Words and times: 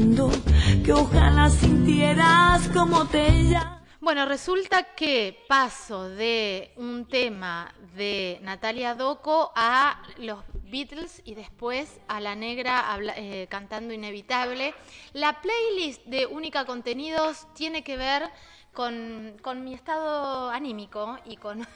esperando 0.00 0.30
que 0.84 0.92
ojalá 0.92 1.50
sintieras 1.50 2.68
como 2.68 3.06
te. 3.06 3.56
Bueno, 4.00 4.24
resulta 4.24 4.94
que 4.94 5.44
paso 5.46 6.08
de 6.08 6.72
un 6.76 7.06
tema 7.06 7.74
de 7.94 8.38
Natalia 8.42 8.94
Doco 8.94 9.52
a 9.54 10.02
los 10.16 10.42
Beatles 10.70 11.20
y 11.24 11.34
después 11.34 12.00
a 12.08 12.18
la 12.20 12.34
negra 12.34 12.98
eh, 13.16 13.46
cantando 13.50 13.92
Inevitable. 13.92 14.74
La 15.12 15.42
playlist 15.42 16.02
de 16.06 16.24
Única 16.24 16.64
Contenidos 16.64 17.46
tiene 17.54 17.84
que 17.84 17.98
ver 17.98 18.22
con, 18.72 19.36
con 19.42 19.62
mi 19.64 19.74
estado 19.74 20.48
anímico 20.48 21.18
y 21.26 21.36
con 21.36 21.66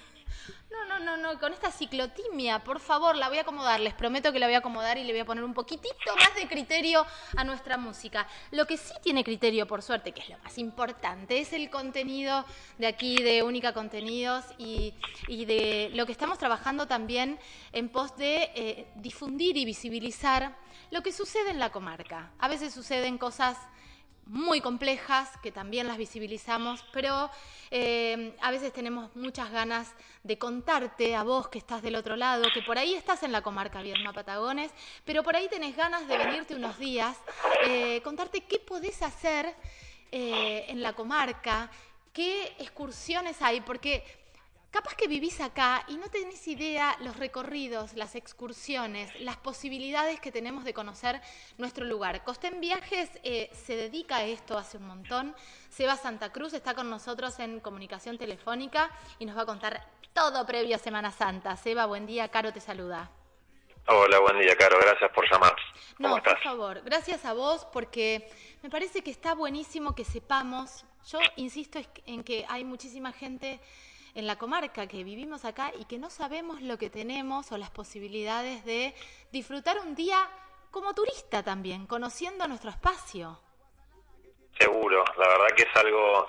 no, 0.71 0.85
no, 0.87 1.05
no, 1.05 1.17
no, 1.17 1.39
con 1.39 1.53
esta 1.53 1.71
ciclotimia, 1.71 2.65
por 2.65 2.81
favor, 2.81 3.17
la 3.17 3.29
voy 3.29 3.39
a 3.39 3.43
acomodar, 3.43 3.81
les 3.81 3.95
prometo 3.95 4.33
que 4.33 4.39
la 4.39 4.47
voy 4.47 4.55
a 4.55 4.59
acomodar 4.59 4.99
y 4.99 5.05
le 5.05 5.13
voy 5.13 5.21
a 5.21 5.25
poner 5.25 5.45
un 5.45 5.55
poquitito 5.55 6.17
más 6.19 6.35
de 6.35 6.49
criterio 6.49 7.07
a 7.37 7.45
nuestra 7.45 7.77
música. 7.77 8.27
Lo 8.51 8.67
que 8.67 8.77
sí 8.77 8.93
tiene 9.03 9.25
criterio, 9.25 9.67
por 9.67 9.83
suerte, 9.83 10.13
que 10.13 10.21
es 10.21 10.29
lo 10.29 10.39
más 10.39 10.59
importante, 10.59 11.39
es 11.39 11.53
el 11.53 11.71
contenido 11.71 12.45
de 12.79 12.87
aquí, 12.87 13.17
de 13.17 13.43
Única 13.43 13.73
Contenidos 13.73 14.45
y, 14.59 14.95
de 15.29 15.91
lo 15.95 16.07
que 16.07 16.13
estamos 16.13 16.39
trabajando 16.39 16.87
también 16.87 17.39
en 17.73 17.89
pos 17.89 18.17
de 18.17 18.51
eh, 18.55 18.89
difundir 18.97 19.57
y 19.57 19.65
visibilizar 19.65 20.57
lo 20.91 21.03
que 21.03 21.13
sucede 21.13 21.51
en 21.51 21.59
la 21.59 21.71
comarca. 21.71 22.33
A 22.39 22.49
veces 22.49 22.73
suceden 22.73 23.19
cosas 23.19 23.59
muy 24.27 24.61
complejas 24.61 25.31
que 25.43 25.53
también 25.53 25.87
las 25.87 25.99
visibilizamos, 25.99 26.85
pero 26.93 27.31
eh, 27.71 28.35
a 28.41 28.51
veces 28.51 28.73
tenemos 28.73 29.15
muchas 29.17 29.51
ganas 29.51 29.93
de 30.23 30.39
contarte 30.39 31.15
a 31.15 31.23
vos 31.23 31.49
que 31.49 31.59
estás 31.59 31.83
del 31.83 31.97
otro 31.97 32.17
lado, 32.17 32.45
que 32.55 32.63
por 32.63 32.79
ahí 32.79 32.95
estás 32.95 33.23
en 33.23 33.33
la 33.33 33.43
comarca 33.43 33.83
Viedma 33.83 34.13
Patagones, 34.13 34.73
pero 35.05 35.23
por 35.23 35.37
ahí 35.37 35.49
tenés 35.49 35.77
ganas 35.77 36.09
de 36.09 36.17
venirte 36.17 36.55
unos 36.55 36.79
días, 36.79 37.17
eh, 37.67 38.01
contarte 38.03 38.41
qué 38.43 38.59
podés 38.59 39.03
hacer 39.03 39.55
eh, 40.11 40.67
en 40.69 40.83
la 40.83 40.95
comarca, 40.95 41.71
qué 42.13 42.55
excursiones 42.59 43.43
hay, 43.43 43.61
porque 43.61 44.24
Capaz 44.75 44.97
que 44.97 45.07
vivís 45.07 45.41
acá 45.41 45.85
y 45.87 45.97
no 45.99 46.09
tenés 46.11 46.49
idea 46.49 46.97
los 46.99 47.17
recorridos, 47.17 47.95
las 47.95 48.17
excursiones, 48.17 49.09
las 49.21 49.37
posibilidades 49.37 50.19
que 50.19 50.33
tenemos 50.33 50.65
de 50.65 50.75
conocer 50.75 51.21
nuestro 51.59 51.85
lugar. 51.85 52.25
Costén 52.25 52.61
Viajes 52.61 53.09
eh, 53.23 53.51
se 53.53 53.77
dedica 53.77 54.17
a 54.17 54.25
esto 54.25 54.59
hace 54.59 54.79
un 54.79 54.89
montón. 54.89 55.33
Seba 55.69 55.95
Santa 55.97 56.33
Cruz 56.33 56.55
está 56.55 56.75
con 56.75 56.91
nosotros 56.91 57.39
en 57.39 57.61
comunicación 57.61 58.19
telefónica 58.19 58.91
y 59.21 59.27
nos 59.27 59.37
va 59.37 59.43
a 59.43 59.47
contar 59.47 59.87
todo 60.13 60.45
previo 60.45 60.75
a 60.75 60.81
Semana 60.81 61.13
Santa. 61.13 61.57
Seba, 61.57 61.87
buen 61.87 62.05
día. 62.05 62.27
Caro 62.33 62.53
te 62.53 62.59
saluda. 62.59 63.13
Hola, 63.87 64.19
buen 64.19 64.41
día, 64.41 64.57
Caro. 64.57 64.77
Gracias 64.81 65.09
por 65.13 65.31
llamar. 65.31 65.55
no, 66.01 66.21
por 66.21 66.43
favor. 66.43 66.83
Gracias 66.85 67.25
a 67.25 67.33
vos 67.33 67.65
porque 67.73 68.29
me 68.61 68.71
parece 68.71 69.05
que 69.05 69.13
está 69.13 69.37
buenísimo 69.37 69.95
que 69.95 70.05
sepamos. 70.05 70.85
Yo 71.07 71.21
insisto 71.37 71.79
en 72.07 72.25
que 72.25 72.45
hay 72.49 72.65
muchísima 72.65 73.13
gente 73.13 73.61
en 74.15 74.27
la 74.27 74.37
comarca 74.37 74.87
que 74.87 75.05
vivimos 75.05 75.45
acá 75.45 75.73
y 75.79 75.85
que 75.87 75.99
no 75.99 76.11
sabemos 76.11 76.63
lo 76.63 76.79
que 76.79 76.91
tenemos 76.91 77.51
o 77.53 77.59
las 77.59 77.71
posibilidades 77.71 78.65
de 78.65 78.95
disfrutar 79.33 79.79
un 79.81 79.95
día 79.95 80.29
como 80.71 80.95
turista 80.95 81.43
también, 81.43 81.87
conociendo 81.87 82.47
nuestro 82.47 82.71
espacio. 82.71 83.39
Seguro, 84.59 85.05
la 85.19 85.29
verdad 85.29 85.57
que 85.57 85.63
es 85.63 85.77
algo 85.77 86.29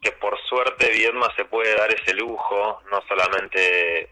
que 0.00 0.12
por 0.12 0.38
suerte 0.48 0.90
Viedma 0.90 1.28
se 1.36 1.44
puede 1.44 1.76
dar 1.76 1.92
ese 1.92 2.14
lujo, 2.14 2.82
no 2.90 3.02
solamente 3.06 4.10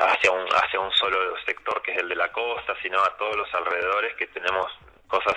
hacia 0.00 0.30
un, 0.32 0.46
hacia 0.48 0.80
un 0.80 0.90
solo 0.92 1.18
sector 1.44 1.82
que 1.82 1.92
es 1.92 1.98
el 1.98 2.08
de 2.08 2.16
la 2.16 2.32
costa, 2.32 2.74
sino 2.82 2.98
a 3.00 3.16
todos 3.16 3.36
los 3.36 3.54
alrededores 3.54 4.14
que 4.16 4.26
tenemos 4.28 4.66
cosas 5.08 5.34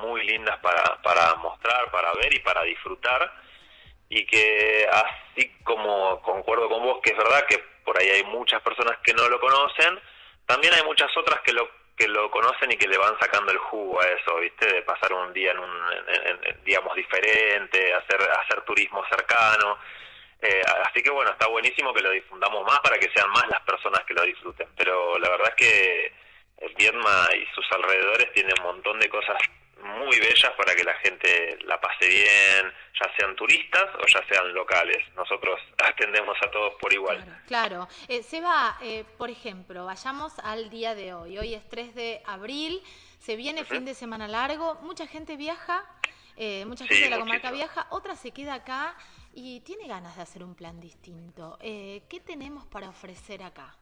muy 0.00 0.24
lindas 0.24 0.58
para, 0.60 1.02
para 1.02 1.34
mostrar, 1.36 1.90
para 1.90 2.12
ver 2.14 2.34
y 2.34 2.38
para 2.40 2.62
disfrutar 2.62 3.30
y 4.14 4.26
que 4.26 4.86
así 4.92 5.50
como 5.64 6.20
concuerdo 6.20 6.68
con 6.68 6.82
vos 6.82 7.00
que 7.02 7.12
es 7.12 7.16
verdad 7.16 7.46
que 7.46 7.58
por 7.82 7.98
ahí 7.98 8.10
hay 8.10 8.24
muchas 8.24 8.60
personas 8.60 8.98
que 9.02 9.14
no 9.14 9.26
lo 9.26 9.40
conocen, 9.40 9.98
también 10.44 10.74
hay 10.74 10.84
muchas 10.84 11.08
otras 11.16 11.40
que 11.40 11.52
lo 11.52 11.66
que 11.96 12.08
lo 12.08 12.30
conocen 12.30 12.70
y 12.72 12.76
que 12.76 12.88
le 12.88 12.98
van 12.98 13.18
sacando 13.18 13.52
el 13.52 13.58
jugo 13.58 14.00
a 14.00 14.06
eso, 14.08 14.36
¿viste? 14.36 14.66
De 14.66 14.82
pasar 14.82 15.12
un 15.12 15.32
día 15.32 15.52
en 15.52 15.58
un, 15.58 15.70
digamos, 16.64 16.94
diferente, 16.94 17.92
hacer, 17.94 18.20
hacer 18.30 18.62
turismo 18.64 19.04
cercano. 19.08 19.78
Eh, 20.40 20.62
así 20.86 21.02
que 21.02 21.10
bueno, 21.10 21.30
está 21.30 21.48
buenísimo 21.48 21.92
que 21.92 22.02
lo 22.02 22.10
difundamos 22.10 22.64
más 22.66 22.80
para 22.80 22.98
que 22.98 23.10
sean 23.14 23.30
más 23.30 23.46
las 23.48 23.60
personas 23.62 24.00
que 24.04 24.14
lo 24.14 24.22
disfruten. 24.22 24.68
Pero 24.76 25.18
la 25.18 25.28
verdad 25.30 25.48
es 25.50 25.54
que 25.54 26.12
Viedma 26.76 27.28
y 27.34 27.46
sus 27.54 27.66
alrededores 27.72 28.32
tienen 28.32 28.54
un 28.60 28.66
montón 28.66 28.98
de 28.98 29.08
cosas 29.08 29.36
muy 29.82 30.18
bellas 30.18 30.52
para 30.56 30.74
que 30.74 30.84
la 30.84 30.94
gente 30.94 31.58
la 31.64 31.80
pase 31.80 32.08
bien, 32.08 32.72
ya 33.00 33.10
sean 33.16 33.34
turistas 33.36 33.84
o 33.94 34.06
ya 34.06 34.26
sean 34.28 34.52
locales. 34.54 34.98
Nosotros 35.14 35.60
atendemos 35.84 36.36
a 36.44 36.50
todos 36.50 36.74
por 36.80 36.92
igual. 36.92 37.42
Claro. 37.46 37.88
Eh, 38.08 38.22
Seba, 38.22 38.78
eh, 38.82 39.04
por 39.18 39.30
ejemplo, 39.30 39.84
vayamos 39.84 40.38
al 40.40 40.70
día 40.70 40.94
de 40.94 41.14
hoy. 41.14 41.38
Hoy 41.38 41.54
es 41.54 41.68
3 41.68 41.94
de 41.94 42.22
abril, 42.26 42.82
se 43.18 43.36
viene 43.36 43.64
fin 43.64 43.84
de 43.84 43.94
semana 43.94 44.28
largo, 44.28 44.76
mucha 44.82 45.06
gente 45.06 45.36
viaja, 45.36 45.84
eh, 46.36 46.64
mucha 46.64 46.86
gente 46.86 47.04
de 47.04 47.10
la 47.10 47.18
comarca 47.18 47.50
viaja, 47.50 47.86
otra 47.90 48.16
se 48.16 48.30
queda 48.30 48.54
acá 48.54 48.96
y 49.34 49.60
tiene 49.60 49.86
ganas 49.86 50.16
de 50.16 50.22
hacer 50.22 50.42
un 50.42 50.54
plan 50.54 50.80
distinto. 50.80 51.58
Eh, 51.60 52.02
¿Qué 52.08 52.20
tenemos 52.20 52.66
para 52.66 52.88
ofrecer 52.88 53.42
acá? 53.42 53.76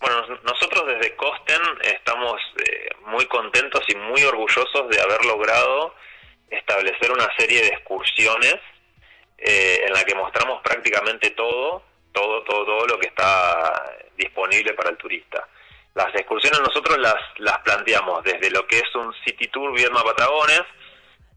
Bueno, 0.00 0.26
nosotros 0.44 0.86
desde 0.86 1.14
Costen 1.14 1.60
estamos 1.82 2.40
eh, 2.56 2.88
muy 3.04 3.26
contentos 3.26 3.84
y 3.88 3.94
muy 3.96 4.22
orgullosos 4.24 4.88
de 4.88 5.00
haber 5.00 5.24
logrado 5.26 5.94
establecer 6.48 7.12
una 7.12 7.28
serie 7.36 7.60
de 7.60 7.68
excursiones 7.68 8.56
eh, 9.36 9.84
en 9.86 9.92
la 9.92 10.02
que 10.04 10.14
mostramos 10.14 10.62
prácticamente 10.62 11.30
todo, 11.30 11.82
todo, 12.12 12.42
todo, 12.44 12.64
todo 12.64 12.86
lo 12.86 12.98
que 12.98 13.08
está 13.08 13.94
disponible 14.16 14.72
para 14.72 14.90
el 14.90 14.96
turista. 14.96 15.46
Las 15.94 16.14
excursiones 16.14 16.60
nosotros 16.60 16.96
las, 16.98 17.16
las 17.36 17.58
planteamos 17.58 18.24
desde 18.24 18.50
lo 18.50 18.66
que 18.66 18.78
es 18.78 18.94
un 18.94 19.12
City 19.24 19.48
Tour 19.48 19.74
Viedma 19.74 20.02
Patagones, 20.02 20.62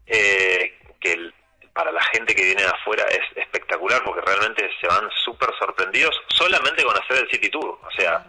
eh, 0.06 0.78
que 1.00 1.32
para 1.74 1.92
la 1.92 2.02
gente 2.04 2.34
que 2.34 2.44
viene 2.44 2.62
de 2.62 2.68
afuera 2.68 3.04
es 3.10 3.36
espectacular 3.36 4.02
porque 4.04 4.22
realmente 4.22 4.70
se 4.80 4.86
van 4.86 5.10
súper 5.24 5.50
sorprendidos 5.58 6.18
solamente 6.28 6.82
con 6.82 6.96
hacer 6.96 7.24
el 7.24 7.30
City 7.30 7.50
Tour. 7.50 7.78
O 7.82 7.90
sea, 7.90 8.24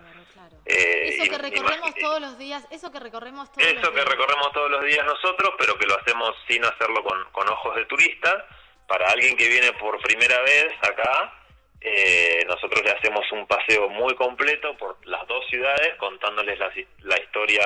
eh, 0.66 1.18
eso 1.20 1.30
que 1.30 1.38
recorremos 1.38 1.94
todos 1.96 2.20
los 2.20 2.38
días, 2.40 2.66
eso 2.72 2.92
que 2.92 3.00
recorremos 3.00 3.52
todos 3.52 3.68
eso 3.68 3.94
que 3.94 4.02
recorremos 4.02 4.52
todos 4.52 4.72
los 4.72 4.84
días 4.84 5.06
nosotros, 5.06 5.52
pero 5.60 5.78
que 5.78 5.86
lo 5.86 6.00
hacemos 6.00 6.36
sin 6.48 6.66
hacerlo 6.66 7.04
con, 7.04 7.50
ojos 7.50 7.76
de 7.76 7.86
turista. 7.86 8.48
Para 8.88 9.08
alguien 9.08 9.36
que 9.38 9.48
viene 9.48 9.74
por 9.74 10.00
primera 10.02 10.42
vez 10.42 10.74
acá, 10.82 11.34
eh, 11.82 12.44
nosotros 12.48 12.84
le 12.84 12.92
hacemos 12.92 13.32
un 13.32 13.46
paseo 13.48 13.90
muy 13.90 14.16
completo 14.16 14.76
por 14.78 14.98
las 15.08 15.28
dos 15.28 15.46
ciudades, 15.50 15.96
contándoles 15.98 16.58
la, 16.58 16.72
la 17.02 17.20
historia 17.20 17.66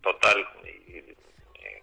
total, 0.00 0.48
eh, 0.64 1.14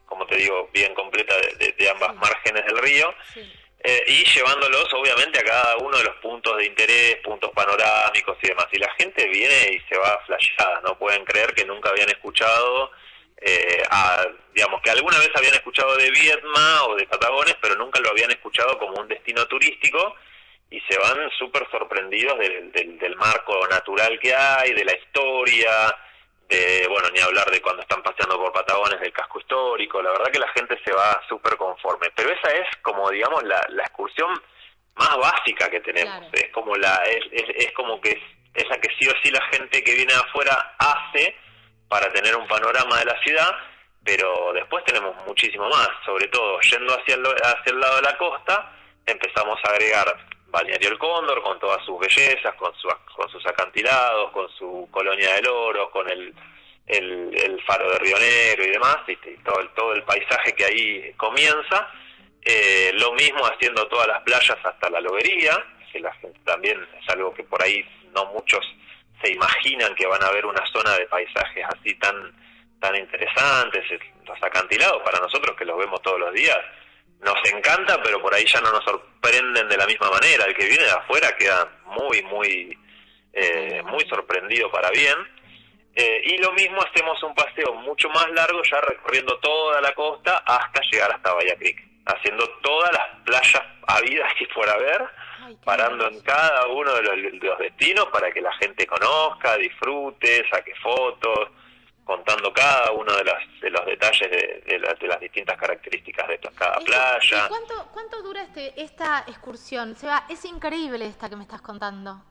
como 0.05 0.25
te 0.27 0.37
digo, 0.37 0.69
bien 0.73 0.93
completa 0.95 1.33
de, 1.59 1.89
ambas 1.89 2.15
márgenes 2.15 2.65
del 2.65 2.77
río. 2.77 3.13
Sí. 3.33 3.41
Eh, 3.83 4.03
y 4.07 4.25
llevándolos 4.25 4.91
obviamente 4.93 5.39
a 5.39 5.43
cada 5.43 5.77
uno 5.77 5.97
de 5.97 6.03
los 6.03 6.15
puntos 6.17 6.57
de 6.57 6.65
interés, 6.65 7.17
puntos 7.23 7.51
panorámicos 7.51 8.37
y 8.41 8.47
demás. 8.47 8.67
Y 8.71 8.79
la 8.79 8.91
gente 8.93 9.27
viene 9.27 9.71
y 9.71 9.79
se 9.87 9.97
va 9.97 10.19
flasheada, 10.25 10.81
no 10.81 10.97
pueden 10.97 11.23
creer 11.25 11.53
que 11.53 11.65
nunca 11.65 11.89
habían 11.89 12.09
escuchado, 12.09 12.91
eh, 13.39 13.83
a, 13.89 14.25
digamos 14.53 14.81
que 14.81 14.89
alguna 14.89 15.19
vez 15.19 15.29
habían 15.35 15.53
escuchado 15.53 15.95
de 15.95 16.09
Vietma 16.09 16.83
o 16.85 16.95
de 16.95 17.05
Patagones, 17.05 17.55
pero 17.61 17.75
nunca 17.75 17.99
lo 17.99 18.09
habían 18.09 18.31
escuchado 18.31 18.77
como 18.79 18.99
un 18.99 19.07
destino 19.07 19.45
turístico 19.45 20.15
y 20.69 20.81
se 20.81 20.97
van 20.97 21.29
súper 21.37 21.65
sorprendidos 21.71 22.37
del, 22.39 22.71
del 22.73 23.15
marco 23.15 23.65
natural 23.67 24.19
que 24.19 24.35
hay, 24.35 24.73
de 24.73 24.83
la 24.83 24.95
historia, 24.95 25.95
de, 26.49 26.87
bueno, 26.87 27.09
ni 27.13 27.19
hablar 27.19 27.49
de 27.51 27.61
cuando 27.61 27.81
están 27.81 28.01
paseando 28.01 28.37
por 28.37 28.53
Patagones 28.53 28.99
del 28.99 29.11
casco 29.11 29.39
histórico, 29.39 30.01
la 30.01 30.11
verdad 30.11 30.31
que 30.31 30.39
la 30.39 30.49
gente 30.49 30.79
se 30.83 30.93
va 30.93 31.21
súper 31.27 31.57
conforme, 31.57 32.09
pero 32.15 32.31
esa 32.31 32.49
es 32.53 32.67
como, 32.81 33.09
digamos, 33.09 33.43
la, 33.43 33.65
la 33.69 33.83
excursión 33.83 34.29
más 34.95 35.17
básica 35.17 35.69
que 35.69 35.81
tenemos, 35.81 36.25
es 36.33 36.51
como 36.51 36.75
la, 36.75 36.95
es, 37.05 37.49
es, 37.55 37.71
como 37.73 37.99
que 38.01 38.19
es, 38.53 38.69
la 38.69 38.79
que 38.79 38.89
sí 38.97 39.07
o 39.07 39.13
sí 39.21 39.29
la 39.29 39.43
gente 39.51 39.83
que 39.83 39.93
viene 39.93 40.13
de 40.13 40.19
afuera 40.19 40.75
hace 40.79 41.35
para 41.87 42.11
tener 42.13 42.35
un 42.35 42.47
panorama 42.47 42.97
de 42.99 43.05
la 43.05 43.21
ciudad, 43.21 43.55
pero 44.03 44.53
después 44.53 44.83
tenemos 44.85 45.15
muchísimo 45.25 45.69
más, 45.69 45.89
sobre 46.05 46.27
todo 46.29 46.59
yendo 46.61 46.93
hacia 46.93 47.15
el, 47.15 47.25
hacia 47.25 47.71
el 47.71 47.79
lado 47.79 47.97
de 47.97 48.01
la 48.03 48.17
costa, 48.17 48.73
empezamos 49.05 49.59
a 49.63 49.69
agregar 49.69 50.17
Balneario 50.49 50.89
El 50.89 50.97
Cóndor, 50.97 51.41
con 51.43 51.59
todas 51.59 51.83
sus 51.85 51.99
bellezas, 51.99 52.55
con, 52.55 52.73
su, 52.75 52.87
con 53.15 53.29
sus 53.29 53.45
acantilados, 53.45 54.31
con 54.31 54.49
su 54.49 54.87
colonia 54.91 55.33
del 55.35 55.47
oro, 55.47 55.89
con 55.91 56.09
el, 56.09 56.33
faro 57.65 57.91
de 57.91 57.99
Río 57.99 58.17
Negro 58.17 58.63
y 58.65 58.71
demás, 58.71 58.97
y 59.07 59.15
todo, 59.43 59.59
el, 59.59 59.69
todo 59.69 59.93
el 59.93 60.03
paisaje 60.03 60.53
que 60.53 60.65
ahí 60.65 61.13
comienza. 61.17 61.89
Eh, 62.43 62.91
lo 62.93 63.11
mismo 63.13 63.45
haciendo 63.45 63.87
todas 63.87 64.07
las 64.07 64.21
playas 64.23 64.57
hasta 64.63 64.89
la 64.89 65.01
lobería, 65.01 65.51
que 65.91 65.99
la 65.99 66.13
gente 66.13 66.39
también 66.45 66.87
es 67.01 67.09
algo 67.09 67.33
que 67.33 67.43
por 67.43 67.61
ahí 67.61 67.83
no 68.13 68.25
muchos 68.27 68.65
se 69.21 69.31
imaginan 69.31 69.95
que 69.95 70.07
van 70.07 70.23
a 70.23 70.31
ver 70.31 70.45
una 70.45 70.65
zona 70.67 70.95
de 70.95 71.07
paisajes 71.07 71.65
así 71.65 71.93
tan 71.95 72.33
tan 72.79 72.95
interesantes, 72.95 73.83
los 74.25 74.43
acantilados 74.43 75.01
para 75.03 75.19
nosotros 75.19 75.55
que 75.57 75.65
los 75.65 75.77
vemos 75.77 76.01
todos 76.01 76.19
los 76.19 76.33
días, 76.33 76.57
nos 77.21 77.37
encanta, 77.51 78.01
pero 78.03 78.21
por 78.21 78.33
ahí 78.33 78.45
ya 78.45 78.61
no 78.61 78.71
nos 78.71 78.83
sorprenden 78.83 79.67
de 79.67 79.77
la 79.77 79.85
misma 79.85 80.09
manera. 80.11 80.45
El 80.45 80.55
que 80.55 80.65
viene 80.65 80.83
de 80.83 80.91
afuera 80.91 81.35
queda 81.37 81.69
muy, 81.85 82.21
muy, 82.23 82.77
eh, 83.33 83.81
muy 83.83 84.07
sorprendido 84.07 84.71
para 84.71 84.89
bien. 84.91 85.15
Eh, 85.95 86.21
y 86.25 86.37
lo 86.37 86.51
mismo 86.53 86.79
hacemos 86.81 87.21
un 87.23 87.33
paseo 87.33 87.73
mucho 87.73 88.07
más 88.09 88.29
largo, 88.31 88.61
ya 88.63 88.79
recorriendo 88.81 89.39
toda 89.39 89.81
la 89.81 89.93
costa 89.93 90.43
hasta 90.45 90.81
llegar 90.91 91.11
hasta 91.11 91.33
Bahía 91.33 91.55
Creek, 91.57 91.83
haciendo 92.05 92.47
todas 92.61 92.91
las 92.91 93.23
playas 93.25 93.63
habidas 93.87 94.31
y 94.39 94.45
por 94.47 94.69
haber, 94.69 95.03
parando 95.63 96.07
en 96.07 96.21
cada 96.21 96.67
uno 96.67 96.93
de 96.93 97.01
los 97.39 97.57
destinos 97.57 98.05
para 98.13 98.31
que 98.31 98.41
la 98.41 98.53
gente 98.57 98.85
conozca, 98.85 99.57
disfrute, 99.57 100.47
saque 100.51 100.75
fotos 100.75 101.49
contando 102.07 102.53
cada 102.53 102.91
uno 102.93 103.13
de, 103.17 103.23
las, 103.25 103.59
de 103.59 103.69
los 103.69 103.85
detalles 103.85 104.31
de, 104.31 104.63
de, 104.65 105.07
las 105.07 105.19
distintas 105.19 105.57
características 105.57 106.27
de 106.29 106.39
cada 106.55 106.79
playa. 106.79 107.47
cuánto, 107.49 107.89
cuánto 107.91 108.21
dura 108.23 108.41
este, 108.41 108.73
esta 108.81 109.25
excursión? 109.27 109.95
Seba, 109.95 110.25
es 110.29 110.43
increíble 110.45 111.05
esta 111.05 111.29
que 111.29 111.35
me 111.35 111.43
estás 111.43 111.61
contando. 111.61 112.23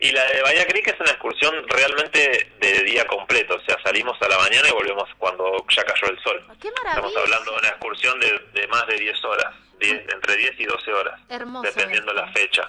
Y 0.00 0.10
la 0.10 0.24
de 0.26 0.42
Bahía 0.42 0.66
Creek 0.66 0.88
es 0.88 1.00
una 1.00 1.12
excursión 1.12 1.54
realmente 1.68 2.52
de 2.58 2.82
día 2.82 3.06
completo, 3.06 3.54
o 3.54 3.60
sea, 3.64 3.80
salimos 3.84 4.20
a 4.20 4.28
la 4.28 4.36
mañana 4.38 4.68
y 4.68 4.72
volvemos 4.72 5.08
cuando 5.16 5.64
ya 5.68 5.84
cayó 5.84 6.08
el 6.08 6.20
sol. 6.20 6.44
¡Qué 6.60 6.72
maravilla! 6.72 7.06
Estamos 7.08 7.16
hablando 7.16 7.52
de 7.52 7.58
una 7.58 7.68
excursión 7.68 8.20
de, 8.20 8.66
más 8.66 8.86
de 8.88 8.96
10 8.96 9.24
horas, 9.24 9.54
entre 9.80 10.36
10 10.36 10.58
y 10.58 10.64
12 10.64 10.92
horas, 10.92 11.20
Hermoso 11.28 11.70
dependiendo 11.70 12.12
la 12.12 12.26
fecha. 12.32 12.68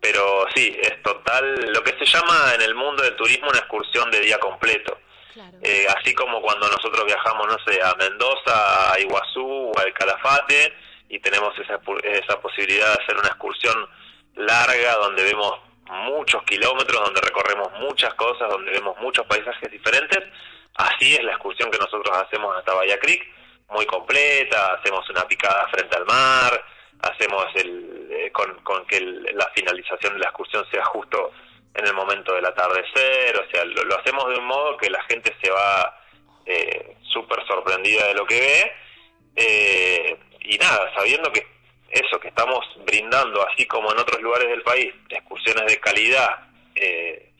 Pero 0.00 0.46
sí, 0.54 0.74
es 0.80 1.02
total, 1.02 1.70
lo 1.70 1.84
que 1.84 1.92
se 1.98 2.06
llama 2.06 2.54
en 2.54 2.62
el 2.62 2.74
mundo 2.74 3.02
del 3.02 3.14
turismo 3.16 3.50
una 3.50 3.58
excursión 3.58 4.10
de 4.10 4.20
día 4.20 4.38
completo 4.38 4.98
eh, 5.62 5.86
así 5.96 6.14
como 6.14 6.40
cuando 6.40 6.68
nosotros 6.68 7.04
viajamos, 7.04 7.46
no 7.46 7.56
sé, 7.64 7.80
a 7.82 7.94
Mendoza, 7.94 8.92
a 8.92 9.00
Iguazú 9.00 9.70
o 9.70 9.78
al 9.78 9.92
Calafate 9.92 10.72
y 11.08 11.18
tenemos 11.18 11.52
esa, 11.58 11.80
esa 12.04 12.40
posibilidad 12.40 12.86
de 12.86 13.02
hacer 13.02 13.16
una 13.16 13.28
excursión 13.28 13.88
larga 14.36 14.94
donde 14.96 15.24
vemos 15.24 15.60
muchos 15.90 16.42
kilómetros, 16.44 17.04
donde 17.04 17.20
recorremos 17.20 17.72
muchas 17.80 18.14
cosas, 18.14 18.48
donde 18.48 18.70
vemos 18.70 18.96
muchos 19.00 19.26
paisajes 19.26 19.70
diferentes. 19.70 20.20
Así 20.76 21.14
es 21.14 21.22
la 21.24 21.32
excursión 21.32 21.70
que 21.70 21.78
nosotros 21.78 22.16
hacemos 22.16 22.56
hasta 22.56 22.74
Bahía 22.74 22.98
Creek, 22.98 23.26
muy 23.70 23.86
completa, 23.86 24.74
hacemos 24.74 25.08
una 25.10 25.26
picada 25.26 25.66
frente 25.68 25.96
al 25.96 26.06
mar, 26.06 26.64
hacemos 27.02 27.46
el, 27.56 28.08
eh, 28.10 28.30
con, 28.32 28.54
con 28.62 28.86
que 28.86 29.00
la 29.00 29.50
finalización 29.54 30.14
de 30.14 30.20
la 30.20 30.26
excursión 30.26 30.64
sea 30.70 30.84
justo 30.86 31.32
en 31.74 31.86
el 31.86 31.94
momento 31.94 32.34
del 32.34 32.46
atardecer, 32.46 33.36
o 33.36 33.50
sea, 33.50 33.64
lo, 33.64 33.98
hacemos 33.98 34.28
de 34.28 34.38
un 34.38 34.46
modo 34.46 34.76
que 34.76 34.90
la 34.90 35.02
gente 35.04 35.34
se 35.42 35.50
va 35.50 35.98
eh, 36.46 36.96
súper 37.02 37.46
sorprendida 37.46 38.06
de 38.08 38.14
lo 38.14 38.26
que 38.26 38.40
ve, 38.40 38.72
eh, 39.36 40.18
y 40.40 40.58
nada, 40.58 40.92
sabiendo 40.94 41.30
que 41.32 41.46
eso, 41.90 42.20
que 42.20 42.28
estamos 42.28 42.64
brindando, 42.84 43.46
así 43.48 43.66
como 43.66 43.92
en 43.92 43.98
otros 43.98 44.20
lugares 44.20 44.48
del 44.48 44.62
país, 44.62 44.92
excursiones 45.08 45.66
de 45.66 45.80
calidad, 45.80 46.48
eh, 46.74 47.30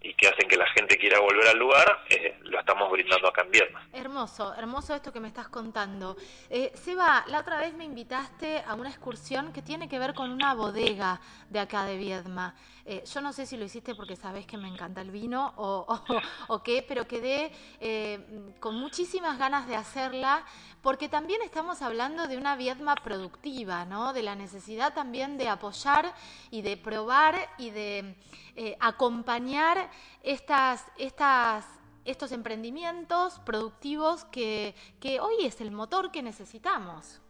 y 0.00 0.14
que 0.14 0.28
hacen 0.28 0.48
que 0.48 0.56
la 0.56 0.66
gente 0.68 0.96
quiera 0.96 1.18
volver 1.18 1.48
al 1.48 1.58
lugar, 1.58 2.04
eh, 2.08 2.38
lo 2.42 2.60
estamos 2.60 2.90
brindando 2.90 3.28
acá 3.28 3.42
en 3.42 3.50
Viedma. 3.50 3.88
Hermoso, 3.92 4.54
hermoso 4.54 4.94
esto 4.94 5.12
que 5.12 5.18
me 5.20 5.28
estás 5.28 5.48
contando. 5.48 6.16
Eh, 6.50 6.70
Seba, 6.74 7.24
la 7.28 7.40
otra 7.40 7.58
vez 7.58 7.74
me 7.74 7.84
invitaste 7.84 8.62
a 8.66 8.74
una 8.74 8.90
excursión 8.90 9.52
que 9.52 9.60
tiene 9.60 9.88
que 9.88 9.98
ver 9.98 10.14
con 10.14 10.30
una 10.30 10.54
bodega 10.54 11.20
de 11.50 11.58
acá 11.58 11.84
de 11.84 11.96
Viedma. 11.96 12.54
Eh, 12.90 13.04
yo 13.04 13.20
no 13.20 13.34
sé 13.34 13.44
si 13.44 13.58
lo 13.58 13.66
hiciste 13.66 13.94
porque 13.94 14.16
sabes 14.16 14.46
que 14.46 14.56
me 14.56 14.66
encanta 14.66 15.02
el 15.02 15.10
vino 15.10 15.52
o, 15.56 16.62
qué, 16.64 16.82
pero 16.88 17.06
quedé 17.06 17.52
eh, 17.80 18.54
con 18.60 18.76
muchísimas 18.76 19.38
ganas 19.38 19.68
de 19.68 19.76
hacerla 19.76 20.42
porque 20.80 21.10
también 21.10 21.42
estamos 21.42 21.82
hablando 21.82 22.26
de 22.26 22.38
una 22.38 22.56
Viedma 22.56 22.94
productiva, 22.94 23.84
¿no? 23.84 24.14
De 24.14 24.22
la 24.22 24.34
necesidad 24.34 24.94
también 24.94 25.36
de 25.36 25.50
apoyar 25.50 26.14
y 26.50 26.62
de 26.62 26.78
probar 26.78 27.36
y 27.58 27.68
de 27.68 28.16
eh, 28.56 28.74
acompañar 28.80 29.90
estas, 30.22 30.86
estos 32.06 32.32
emprendimientos 32.32 33.38
productivos 33.40 34.24
que 34.24 34.74
hoy 35.20 35.44
es 35.44 35.60
el 35.60 35.72
motor 35.72 36.10
que 36.10 36.22
necesitamos. 36.22 37.20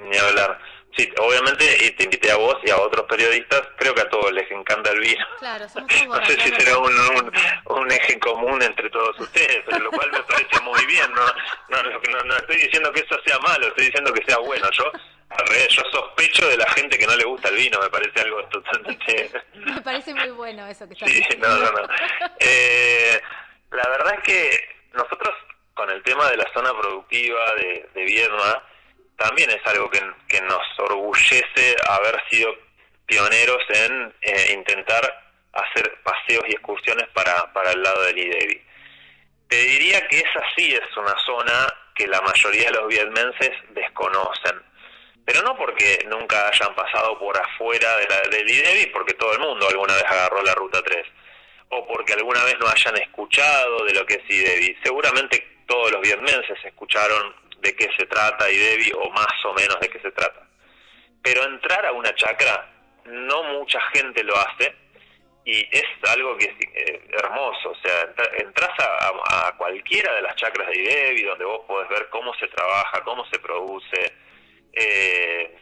Ni 0.00 0.16
hablar. 0.16 0.58
Sí, 0.96 1.08
obviamente, 1.20 1.64
y 1.84 1.90
te 1.92 2.04
invité 2.04 2.32
a 2.32 2.36
vos 2.36 2.56
y 2.64 2.70
a 2.70 2.76
otros 2.76 3.06
periodistas, 3.06 3.62
creo 3.76 3.94
que 3.94 4.00
a 4.00 4.08
todos 4.08 4.32
les 4.32 4.50
encanta 4.50 4.90
el 4.90 4.98
vino. 4.98 5.24
Claro, 5.38 5.66
No 6.08 6.26
sé 6.26 6.40
si 6.40 6.50
será 6.60 6.78
un, 6.78 7.32
un, 7.66 7.92
eje 7.92 8.18
común 8.18 8.60
entre 8.60 8.90
todos 8.90 9.18
ustedes, 9.20 9.62
pero 9.66 9.78
lo 9.78 9.90
cual 9.90 10.10
me 10.10 10.22
parece 10.24 10.60
muy 10.62 10.84
bien. 10.86 11.08
No, 11.12 11.82
no, 11.82 12.24
no, 12.24 12.36
estoy 12.36 12.56
diciendo 12.56 12.92
que 12.92 13.00
eso 13.00 13.16
sea 13.24 13.38
malo, 13.38 13.68
estoy 13.68 13.86
diciendo 13.86 14.12
que 14.12 14.24
sea 14.24 14.38
bueno. 14.38 14.68
Yo, 14.72 14.90
al 15.30 15.46
revés, 15.46 15.68
yo 15.68 15.82
sospecho 15.92 16.48
de 16.48 16.56
la 16.56 16.68
gente 16.70 16.98
que 16.98 17.06
no 17.06 17.14
le 17.14 17.24
gusta 17.24 17.50
el 17.50 17.56
vino, 17.56 17.78
me 17.80 17.90
parece 17.90 18.20
algo 18.20 18.44
totalmente... 18.46 19.30
me 19.54 19.80
parece 19.82 20.12
muy 20.12 20.30
bueno 20.30 20.66
eso 20.66 20.88
que 20.88 20.94
estás 20.94 21.08
sí, 21.08 21.16
diciendo. 21.18 21.48
No, 21.48 21.56
no, 21.56 21.70
no. 21.70 21.88
Eh, 22.40 23.20
la 23.70 23.88
verdad 23.90 24.14
es 24.14 24.24
que 24.24 24.60
nosotros, 24.92 25.34
con 25.74 25.88
el 25.88 26.02
tema 26.02 26.28
de 26.30 26.36
la 26.36 26.52
zona 26.52 26.72
productiva 26.76 27.54
de, 27.54 27.88
de 27.94 28.04
Viedma, 28.04 28.60
también 29.20 29.50
es 29.50 29.60
algo 29.66 29.90
que, 29.90 30.00
nos 30.40 30.78
orgullece 30.78 31.76
haber 31.88 32.16
sido 32.30 32.54
pioneros 33.04 33.62
en 33.68 34.14
eh, 34.22 34.52
intentar 34.54 35.02
hacer 35.52 36.00
paseos 36.02 36.42
y 36.48 36.52
excursiones 36.52 37.06
para, 37.12 37.52
para 37.52 37.72
el 37.72 37.82
lado 37.82 38.02
del 38.04 38.18
IDEBI. 38.18 38.62
Te 39.48 39.56
diría 39.56 40.08
que 40.08 40.20
esa 40.20 40.42
sí 40.56 40.72
es 40.72 40.96
una 40.96 41.14
zona 41.26 41.68
que 41.94 42.06
la 42.06 42.20
mayoría 42.22 42.70
de 42.70 42.78
los 42.78 42.88
vietmenses 42.88 43.50
desconocen, 43.70 44.62
pero 45.26 45.42
no 45.42 45.54
porque 45.54 46.06
nunca 46.08 46.48
hayan 46.48 46.74
pasado 46.74 47.18
por 47.18 47.36
afuera 47.36 47.96
de 47.98 48.08
la, 48.08 48.20
del 48.30 48.48
IDEBI, 48.48 48.86
porque 48.86 49.14
todo 49.14 49.34
el 49.34 49.40
mundo 49.40 49.68
alguna 49.68 49.94
vez 49.94 50.04
agarró 50.04 50.42
la 50.42 50.54
Ruta 50.54 50.82
3, 50.82 51.06
o 51.68 51.86
porque 51.86 52.14
alguna 52.14 52.42
vez 52.44 52.56
no 52.58 52.68
hayan 52.68 52.96
escuchado 52.96 53.84
de 53.84 53.92
lo 53.92 54.06
que 54.06 54.14
es 54.14 54.30
IDEBI. 54.30 54.78
Seguramente 54.82 55.58
todos 55.66 55.92
los 55.92 56.00
vietmenses 56.00 56.58
escucharon 56.64 57.34
de 57.60 57.74
qué 57.76 57.88
se 57.96 58.06
trata 58.06 58.50
y 58.50 58.56
Debbie, 58.56 58.92
o 58.94 59.10
más 59.10 59.44
o 59.44 59.54
menos 59.54 59.78
de 59.80 59.88
qué 59.88 60.00
se 60.00 60.10
trata. 60.12 60.46
Pero 61.22 61.44
entrar 61.44 61.84
a 61.86 61.92
una 61.92 62.14
chacra, 62.14 62.70
no 63.04 63.42
mucha 63.44 63.80
gente 63.92 64.24
lo 64.24 64.36
hace, 64.36 64.74
y 65.44 65.66
es 65.70 65.84
algo 66.08 66.36
que 66.36 66.44
es 66.44 66.54
eh, 66.60 67.02
hermoso, 67.12 67.70
o 67.70 67.74
sea, 67.76 68.08
entras 68.38 68.70
a, 68.78 69.54
cualquiera 69.56 70.14
de 70.14 70.22
las 70.22 70.36
chacras 70.36 70.68
de 70.68 70.82
Debbie, 70.82 71.26
donde 71.26 71.44
vos 71.44 71.64
podés 71.66 71.88
ver 71.88 72.08
cómo 72.10 72.32
se 72.34 72.48
trabaja, 72.48 73.02
cómo 73.04 73.24
se 73.26 73.38
produce, 73.38 74.12
eh, 74.72 75.56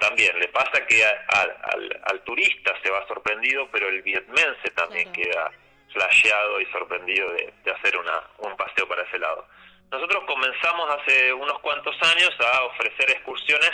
también 0.00 0.38
le 0.38 0.48
pasa 0.48 0.84
que 0.86 1.04
al, 1.04 2.22
turista 2.24 2.74
se 2.82 2.90
va 2.90 3.06
sorprendido, 3.06 3.68
pero 3.70 3.88
el 3.88 4.02
vietmense 4.02 4.70
también 4.74 5.10
queda 5.12 5.50
flasheado 5.92 6.60
y 6.60 6.66
sorprendido 6.66 7.30
de, 7.32 7.52
de 7.64 7.70
hacer 7.70 7.96
una, 7.96 8.22
un 8.38 8.56
paseo 8.56 8.86
para 8.86 9.02
ese 9.02 9.18
lado. 9.18 9.46
Nosotros 9.90 10.24
comenzamos 10.26 10.90
hace 10.90 11.32
unos 11.32 11.58
cuantos 11.60 11.96
años 12.02 12.30
a 12.40 12.64
ofrecer 12.64 13.10
excursiones 13.10 13.70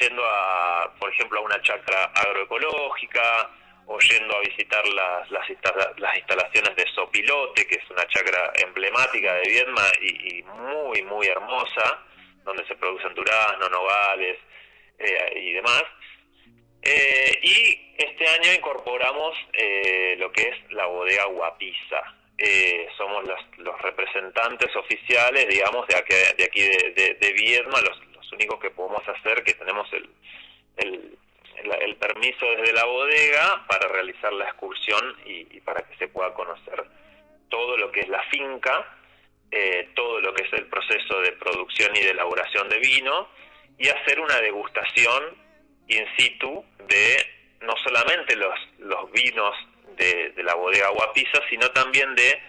yendo 0.00 0.22
a, 0.24 0.92
por 0.98 1.12
ejemplo, 1.12 1.38
a 1.38 1.42
una 1.42 1.62
chacra 1.62 2.04
agroecológica 2.14 3.50
o 3.86 3.98
yendo 4.00 4.36
a 4.36 4.40
visitar 4.40 4.86
las, 4.88 5.30
las, 5.30 5.48
instalaciones 5.48 6.76
de 6.76 6.84
Sopilote, 6.94 7.66
que 7.66 7.76
es 7.76 7.90
una 7.90 8.06
chacra 8.08 8.52
emblemática 8.62 9.34
de 9.34 9.48
Viedma 9.48 9.82
y, 10.02 10.42
muy, 10.42 11.02
muy 11.04 11.26
hermosa, 11.26 12.04
donde 12.44 12.66
se 12.66 12.76
producen 12.76 13.14
duraznos, 13.14 13.70
nogales 13.70 14.38
eh, 14.98 15.32
y 15.36 15.52
demás. 15.52 15.84
Eh, 16.82 17.38
y 17.42 17.94
este 17.96 18.26
año 18.28 18.52
incorporamos 18.54 19.36
eh, 19.52 20.16
lo 20.18 20.30
que 20.32 20.42
es 20.42 20.72
la 20.72 20.86
bodega 20.86 21.24
Guapiza, 21.24 22.17
eh, 22.38 22.88
somos 22.96 23.26
los, 23.26 23.40
los, 23.58 23.82
representantes 23.82 24.74
oficiales, 24.76 25.48
digamos, 25.48 25.88
de 25.88 25.96
aquí 25.96 26.14
de, 26.36 26.44
aquí 26.44 26.60
de, 26.60 27.16
de, 27.20 27.32
Viedma, 27.32 27.80
los, 27.80 28.00
los, 28.14 28.32
únicos 28.32 28.60
que 28.60 28.70
podemos 28.70 29.02
hacer, 29.08 29.42
que 29.42 29.54
tenemos 29.54 29.92
el, 29.92 30.08
el, 30.76 31.96
permiso 31.96 32.46
desde 32.56 32.72
la 32.72 32.84
bodega 32.84 33.66
para 33.66 33.88
realizar 33.88 34.32
la 34.32 34.44
excursión 34.44 35.16
y, 35.24 35.44
para 35.60 35.82
que 35.82 35.96
se 35.96 36.06
pueda 36.06 36.32
conocer 36.32 36.84
todo 37.48 37.76
lo 37.76 37.90
que 37.90 38.00
es 38.00 38.08
la 38.08 38.22
finca, 38.24 38.96
eh, 39.50 39.90
todo 39.96 40.20
lo 40.20 40.32
que 40.32 40.44
es 40.44 40.52
el 40.52 40.66
proceso 40.66 41.20
de 41.20 41.32
producción 41.32 41.96
y 41.96 42.00
de 42.00 42.10
elaboración 42.10 42.68
de 42.68 42.78
vino 42.78 43.28
y 43.78 43.88
hacer 43.88 44.20
una 44.20 44.40
degustación 44.40 45.36
in 45.88 46.06
situ 46.16 46.64
de 46.86 47.16
no 47.62 47.74
solamente 47.78 48.36
los, 48.36 48.58
los 48.78 49.10
vinos 49.10 49.56
de, 49.98 50.42
la 50.42 50.54
bodega 50.54 50.88
Guapiza, 50.90 51.40
sino 51.50 51.70
también 51.70 52.14
de 52.14 52.40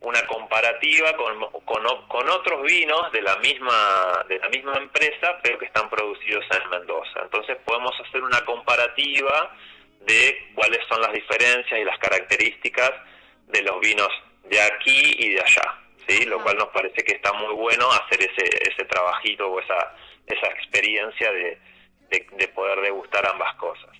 una 0.00 0.26
comparativa 0.26 1.16
con, 1.16 1.64
con, 1.64 2.28
otros 2.28 2.62
vinos 2.62 3.10
de 3.12 3.22
la 3.22 3.36
misma 3.36 4.24
de 4.28 4.38
la 4.38 4.48
misma 4.50 4.76
empresa 4.76 5.38
pero 5.42 5.58
que 5.58 5.64
están 5.64 5.88
producidos 5.88 6.44
en 6.50 6.68
Mendoza 6.68 7.20
entonces 7.22 7.56
podemos 7.64 7.92
hacer 8.06 8.22
una 8.22 8.44
comparativa 8.44 9.54
de 10.00 10.50
cuáles 10.54 10.80
son 10.88 11.00
las 11.00 11.12
diferencias 11.12 11.80
y 11.80 11.84
las 11.84 11.98
características 11.98 12.92
de 13.46 13.62
los 13.62 13.80
vinos 13.80 14.10
de 14.42 14.60
aquí 14.60 15.16
y 15.18 15.30
de 15.30 15.40
allá 15.40 15.84
¿sí? 16.06 16.24
Lo 16.26 16.42
cual 16.42 16.56
nos 16.56 16.68
parece 16.68 17.02
que 17.02 17.14
está 17.14 17.32
muy 17.32 17.54
bueno 17.54 17.90
hacer 17.90 18.20
ese, 18.20 18.44
ese 18.60 18.84
trabajito 18.84 19.48
o 19.48 19.60
esa, 19.60 19.94
esa 20.26 20.46
experiencia 20.48 21.30
de, 21.32 21.58
de, 22.10 22.48
poder 22.48 22.80
degustar 22.80 23.26
ambas 23.26 23.54
cosas. 23.56 23.90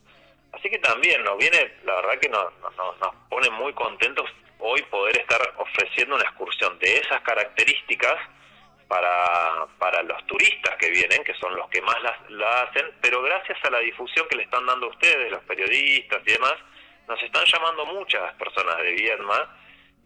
Así 0.55 0.71
que 0.71 0.79
también 0.79 1.23
nos 1.25 1.37
viene, 1.39 1.75
la 1.85 1.97
verdad 1.97 2.19
que 2.21 2.29
nos, 2.29 2.53
nos, 2.61 2.99
nos 3.01 3.15
pone 3.29 3.51
muy 3.51 3.73
contentos 3.73 4.31
hoy 4.59 4.81
poder 4.83 5.19
estar 5.19 5.41
ofreciendo 5.59 6.15
una 6.17 6.25
excursión 6.25 6.79
de 6.79 6.97
esas 6.97 7.21
características 7.23 8.15
para, 8.89 9.67
para 9.79 10.03
los 10.03 10.27
turistas 10.27 10.77
que 10.77 10.91
vienen, 10.91 11.25
que 11.25 11.35
son 11.35 11.55
los 11.57 11.69
que 11.69 11.83
más 11.83 11.97
la, 12.29 12.63
hacen, 12.63 12.87
pero 13.01 13.23
gracias 13.23 13.59
a 13.65 13.71
la 13.71 13.81
difusión 13.81 14.27
que 14.29 14.37
le 14.37 14.45
están 14.45 14.65
dando 14.67 14.89
ustedes, 14.89 15.31
los 15.31 15.43
periodistas 15.45 16.23
y 16.27 16.33
demás, 16.33 16.55
nos 17.09 17.23
están 17.23 17.45
llamando 17.45 17.87
muchas 17.87 18.33
personas 18.35 18.79
de 18.79 18.93
Viedma 18.93 19.59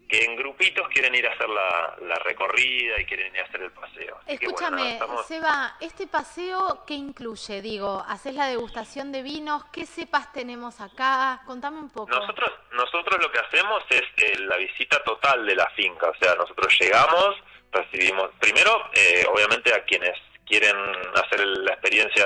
que 0.09 0.25
en 0.25 0.35
grupitos 0.35 0.89
quieren 0.89 1.13
ir 1.13 1.27
a 1.27 1.31
hacer 1.31 1.47
la, 1.47 2.15
recorrida 2.25 2.99
y 2.99 3.05
quieren 3.05 3.33
ir 3.33 3.41
a 3.41 3.45
hacer 3.45 3.61
el 3.61 3.71
paseo. 3.71 4.19
Escúchame, 4.25 4.99
Seba, 5.27 5.77
¿este 5.79 6.07
paseo 6.07 6.83
qué 6.85 6.95
incluye? 6.95 7.61
Digo, 7.61 8.03
¿haces 8.07 8.33
la 8.33 8.47
degustación 8.47 9.11
de 9.11 9.21
vinos? 9.21 9.63
¿Qué 9.71 9.85
cepas 9.85 10.33
tenemos 10.33 10.81
acá? 10.81 11.41
Contame 11.45 11.77
un 11.77 11.91
poco. 11.91 12.09
Nosotros, 12.09 12.51
nosotros 12.71 13.21
lo 13.21 13.31
que 13.31 13.39
hacemos 13.39 13.83
es 13.89 14.01
eh, 14.17 14.39
la 14.39 14.57
visita 14.57 15.01
total 15.03 15.45
de 15.45 15.55
la 15.55 15.69
finca, 15.75 16.09
o 16.09 16.15
sea, 16.15 16.33
nosotros 16.33 16.75
llegamos, 16.79 17.35
recibimos, 17.71 18.31
primero, 18.39 18.89
eh, 18.93 19.25
obviamente 19.31 19.71
a 19.73 19.83
quienes 19.85 20.17
quieren 20.43 20.75
hacer 21.13 21.45
la 21.45 21.73
experiencia 21.73 22.25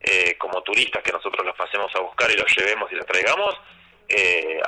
eh, 0.00 0.36
como 0.38 0.60
turistas, 0.62 1.04
que 1.04 1.12
nosotros 1.12 1.46
los 1.46 1.54
pasemos 1.54 1.94
a 1.94 2.00
buscar 2.00 2.28
y 2.32 2.36
los 2.36 2.52
llevemos 2.56 2.90
y 2.90 2.96
los 2.96 3.06
traigamos, 3.06 3.54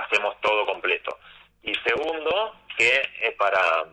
hacemos 0.00 0.40
todo 0.40 0.66
completo 0.66 1.18
y 1.62 1.74
segundo, 1.76 2.54
que 2.76 3.02
es 3.22 3.34
para, 3.34 3.84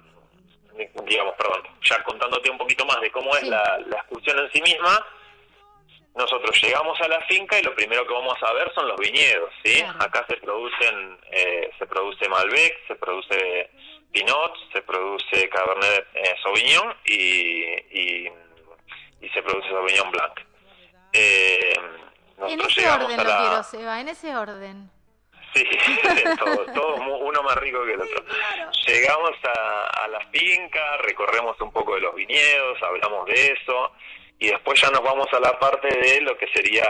digamos, 1.05 1.35
perdón, 1.35 1.63
ya 1.83 2.03
contándote 2.03 2.49
un 2.49 2.57
poquito 2.57 2.85
más 2.85 3.01
de 3.01 3.11
cómo 3.11 3.35
es 3.35 3.43
la, 3.43 3.83
excursión 3.91 4.39
en 4.39 4.51
sí 4.51 4.61
misma, 4.61 5.05
nosotros 6.15 6.61
llegamos 6.61 6.99
a 7.01 7.07
la 7.09 7.19
finca 7.21 7.59
y 7.59 7.63
lo 7.63 7.75
primero 7.75 8.07
que 8.07 8.13
vamos 8.13 8.37
a 8.41 8.53
ver 8.53 8.71
son 8.73 8.87
los 8.87 8.97
viñedos, 8.97 9.49
¿sí? 9.63 9.83
Acá 9.99 10.25
se 10.29 10.37
producen, 10.37 11.19
eh, 11.31 11.71
se 11.77 11.85
produce 11.85 12.29
Malbec, 12.29 12.87
se 12.87 12.95
produce 12.95 13.69
Pinot, 14.13 14.53
se 14.71 14.81
produce 14.81 15.49
Cabernet 15.49 16.07
eh, 16.13 16.35
Sauvignon 16.41 16.95
y, 17.03 17.63
y, 17.99 18.31
se 19.33 19.41
produce 19.43 19.67
Sauvignon 19.67 20.11
Blanc. 20.11 20.39
Eh, 21.11 21.73
en 22.47 22.61
ese 22.61 22.89
orden 22.89 23.17
lo 23.17 23.23
quiero, 23.23 23.63
Seba, 23.63 23.99
en 23.99 24.07
ese 24.07 24.35
orden. 24.35 24.94
Sí, 25.55 25.65
todo, 26.73 26.95
uno 26.95 27.43
más 27.43 27.55
rico 27.55 27.85
que 27.85 27.93
el 27.93 28.01
otro. 28.01 28.25
Llegamos 28.87 29.31
a, 29.43 30.07
la 30.09 30.19
finca, 30.31 30.97
recorremos 30.97 31.59
un 31.61 31.71
poco 31.71 31.95
de 31.95 32.01
los 32.01 32.13
viñedos, 32.13 32.77
hablamos 32.83 33.25
de 33.25 33.53
eso 33.53 33.91
y 34.37 34.49
después 34.49 34.79
ya 34.81 34.89
nos 34.89 35.01
vamos 35.01 35.27
a 35.31 35.39
la 35.39 35.57
parte 35.57 35.87
de 35.87 36.21
lo 36.21 36.37
que 36.37 36.47
sería 36.53 36.83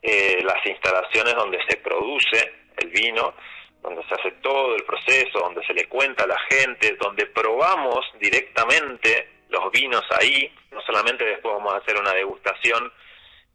eh, 0.00 0.40
las 0.44 0.64
instalaciones 0.64 1.34
donde 1.34 1.58
se 1.68 1.76
produce 1.78 2.52
el 2.76 2.88
vino, 2.90 3.34
donde 3.82 4.02
se 4.04 4.14
hace 4.14 4.30
todo 4.42 4.76
el 4.76 4.84
proceso, 4.84 5.40
donde 5.40 5.64
se 5.66 5.74
le 5.74 5.88
cuenta 5.88 6.22
a 6.22 6.28
la 6.28 6.38
gente, 6.48 6.96
donde 7.00 7.26
probamos 7.26 8.06
directamente 8.20 9.28
los 9.48 9.70
vinos 9.72 10.04
ahí, 10.20 10.52
no 10.70 10.80
solamente 10.82 11.24
después 11.24 11.54
vamos 11.56 11.74
a 11.74 11.78
hacer 11.78 11.96
una 12.00 12.12
degustación 12.12 12.92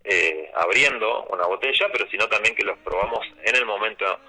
eh, 0.04 0.52
abriendo 0.56 1.24
una 1.30 1.46
botella, 1.46 1.88
pero 1.92 2.10
sino 2.10 2.28
también 2.28 2.56
que 2.56 2.64
los 2.64 2.78
probamos 2.80 3.26
en 3.44 3.56
el 3.56 3.66
momento 3.66 4.20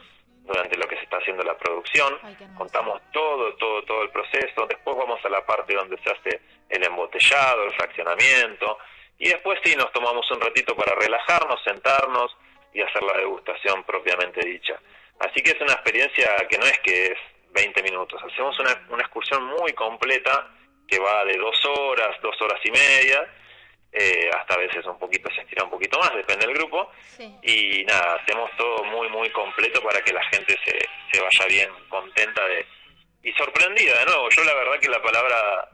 durante 0.50 0.76
lo 0.76 0.88
que 0.88 0.96
se 0.96 1.04
está 1.04 1.18
haciendo 1.18 1.42
la 1.44 1.56
producción, 1.56 2.18
contamos 2.56 3.00
todo, 3.12 3.54
todo, 3.54 3.82
todo 3.84 4.02
el 4.02 4.10
proceso, 4.10 4.66
después 4.68 4.96
vamos 4.96 5.24
a 5.24 5.28
la 5.28 5.46
parte 5.46 5.74
donde 5.74 5.96
se 6.02 6.10
hace 6.10 6.40
el 6.68 6.84
embotellado, 6.84 7.64
el 7.64 7.72
fraccionamiento, 7.74 8.78
y 9.18 9.28
después 9.28 9.60
sí 9.62 9.76
nos 9.76 9.92
tomamos 9.92 10.28
un 10.30 10.40
ratito 10.40 10.74
para 10.74 10.94
relajarnos, 10.96 11.62
sentarnos 11.62 12.36
y 12.74 12.80
hacer 12.80 13.02
la 13.02 13.18
degustación 13.18 13.84
propiamente 13.84 14.40
dicha. 14.44 14.80
Así 15.20 15.40
que 15.42 15.50
es 15.50 15.60
una 15.60 15.74
experiencia 15.74 16.36
que 16.48 16.58
no 16.58 16.64
es 16.64 16.78
que 16.80 17.06
es 17.06 17.18
20 17.52 17.82
minutos, 17.82 18.20
hacemos 18.22 18.58
una, 18.58 18.86
una 18.88 19.02
excursión 19.02 19.44
muy 19.44 19.72
completa 19.72 20.48
que 20.88 20.98
va 20.98 21.24
de 21.24 21.36
dos 21.36 21.56
horas, 21.78 22.16
dos 22.22 22.40
horas 22.42 22.60
y 22.64 22.70
media, 22.70 23.28
eh, 23.92 24.30
hasta 24.36 24.54
a 24.54 24.58
veces 24.58 24.84
un 24.86 24.98
poquito 24.98 25.28
se 25.34 25.40
estira 25.40 25.64
un 25.64 25.70
poquito 25.70 25.98
más, 25.98 26.14
depende 26.14 26.46
del 26.46 26.56
grupo. 26.56 26.90
Y 27.42 27.84
nada, 27.84 28.14
hacemos 28.14 28.50
todo 28.56 28.84
muy, 28.84 29.08
muy 29.08 29.30
completo 29.30 29.82
para 29.82 30.00
que 30.02 30.12
la 30.12 30.24
gente 30.24 30.56
se, 30.64 30.78
se 31.12 31.20
vaya 31.20 31.46
bien 31.48 31.70
contenta 31.88 32.46
de 32.46 32.66
y 33.22 33.32
sorprendida 33.32 33.98
de 33.98 34.06
nuevo. 34.06 34.28
Yo 34.30 34.44
la 34.44 34.54
verdad 34.54 34.80
que 34.80 34.88
la 34.88 35.02
palabra 35.02 35.68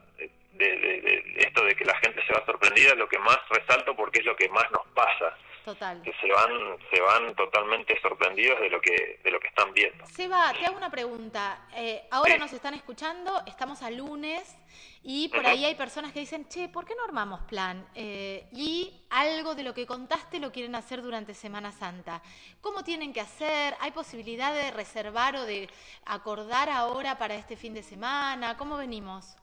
de, 0.53 0.77
de, 0.77 1.35
esto 1.39 1.65
de 1.65 1.75
que 1.75 1.85
la 1.85 1.97
gente 1.99 2.25
se 2.27 2.33
va 2.33 2.45
sorprendida 2.45 2.91
es 2.91 2.97
lo 2.97 3.09
que 3.09 3.19
más 3.19 3.39
resalto 3.51 3.95
porque 3.95 4.21
es 4.21 4.25
lo 4.25 4.37
que 4.37 4.49
más 4.49 4.71
nos 4.71 4.87
pasa. 4.95 5.37
Total. 5.67 6.01
Que 6.01 6.13
se 6.21 6.29
van, 6.33 6.79
se 6.93 7.01
van 7.01 7.35
totalmente 7.35 8.01
sorprendidos 8.01 8.61
de 8.61 8.71
lo 8.71 8.81
que, 8.81 9.19
de 9.25 9.31
lo 9.33 9.41
que 9.41 9.49
están 9.49 9.73
viendo. 9.73 10.07
Seba, 10.07 10.53
te 10.57 10.65
hago 10.65 10.77
una 10.77 10.91
pregunta. 10.91 11.67
Eh, 11.75 12.07
ahora 12.13 12.39
nos 12.39 12.53
están 12.53 12.75
escuchando, 12.75 13.43
estamos 13.49 13.83
a 13.83 13.91
lunes 13.91 14.57
y 15.03 15.29
por 15.29 15.45
ahí 15.45 15.65
hay 15.65 15.75
personas 15.75 16.13
que 16.13 16.21
dicen, 16.21 16.49
che, 16.49 16.69
¿por 16.69 16.85
qué 16.85 16.95
no 16.95 17.03
armamos 17.03 17.41
plan? 17.49 17.85
Eh, 17.97 18.47
y 18.53 18.95
algo 19.11 19.57
de 19.57 19.65
lo 19.65 19.75
que 19.75 19.87
contaste 19.87 20.39
lo 20.39 20.53
quieren 20.53 20.77
hacer 20.77 21.03
durante 21.03 21.35
Semana 21.35 21.73
Santa. 21.73 22.23
¿Cómo 22.61 22.85
tienen 22.85 23.13
que 23.13 23.21
hacer? 23.21 23.75
¿Hay 23.81 23.91
posibilidad 23.91 24.55
de 24.55 24.71
reservar 24.71 25.35
o 25.35 25.47
de 25.47 25.69
acordar 26.05 26.71
ahora 26.71 27.19
para 27.19 27.35
este 27.35 27.57
fin 27.57 27.75
de 27.75 27.83
semana? 27.83 28.57
¿Cómo 28.57 28.77
venimos? 28.77 29.37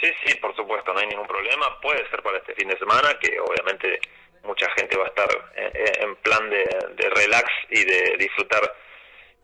Sí, 0.00 0.08
sí, 0.24 0.34
por 0.38 0.56
supuesto, 0.56 0.92
no 0.92 0.98
hay 0.98 1.06
ningún 1.06 1.28
problema. 1.28 1.78
Puede 1.80 2.10
ser 2.10 2.24
para 2.24 2.38
este 2.38 2.56
fin 2.56 2.66
de 2.66 2.78
semana, 2.78 3.16
que 3.20 3.38
obviamente 3.38 4.00
mucha 4.44 4.68
gente 4.76 4.96
va 4.96 5.04
a 5.04 5.08
estar 5.08 5.28
en, 5.54 6.16
plan 6.16 6.50
de, 6.50 7.10
relax 7.10 7.48
y 7.70 7.84
de 7.84 8.16
disfrutar, 8.18 8.60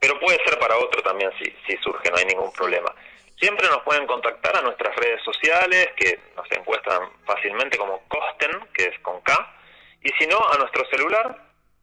pero 0.00 0.18
puede 0.20 0.38
ser 0.44 0.58
para 0.58 0.76
otro 0.76 1.02
también 1.02 1.30
si, 1.38 1.44
si 1.66 1.76
surge, 1.82 2.10
no 2.10 2.16
hay 2.16 2.24
ningún 2.24 2.52
problema. 2.52 2.94
Siempre 3.38 3.66
nos 3.68 3.82
pueden 3.82 4.06
contactar 4.06 4.56
a 4.56 4.62
nuestras 4.62 4.96
redes 4.96 5.22
sociales, 5.22 5.90
que 5.96 6.18
nos 6.36 6.50
encuentran 6.52 7.10
fácilmente 7.26 7.76
como 7.76 8.02
Costen, 8.08 8.50
que 8.72 8.84
es 8.84 8.98
con 9.00 9.20
K, 9.20 9.54
y 10.02 10.08
si 10.18 10.26
no, 10.26 10.38
a 10.48 10.56
nuestro 10.56 10.88
celular, 10.88 11.36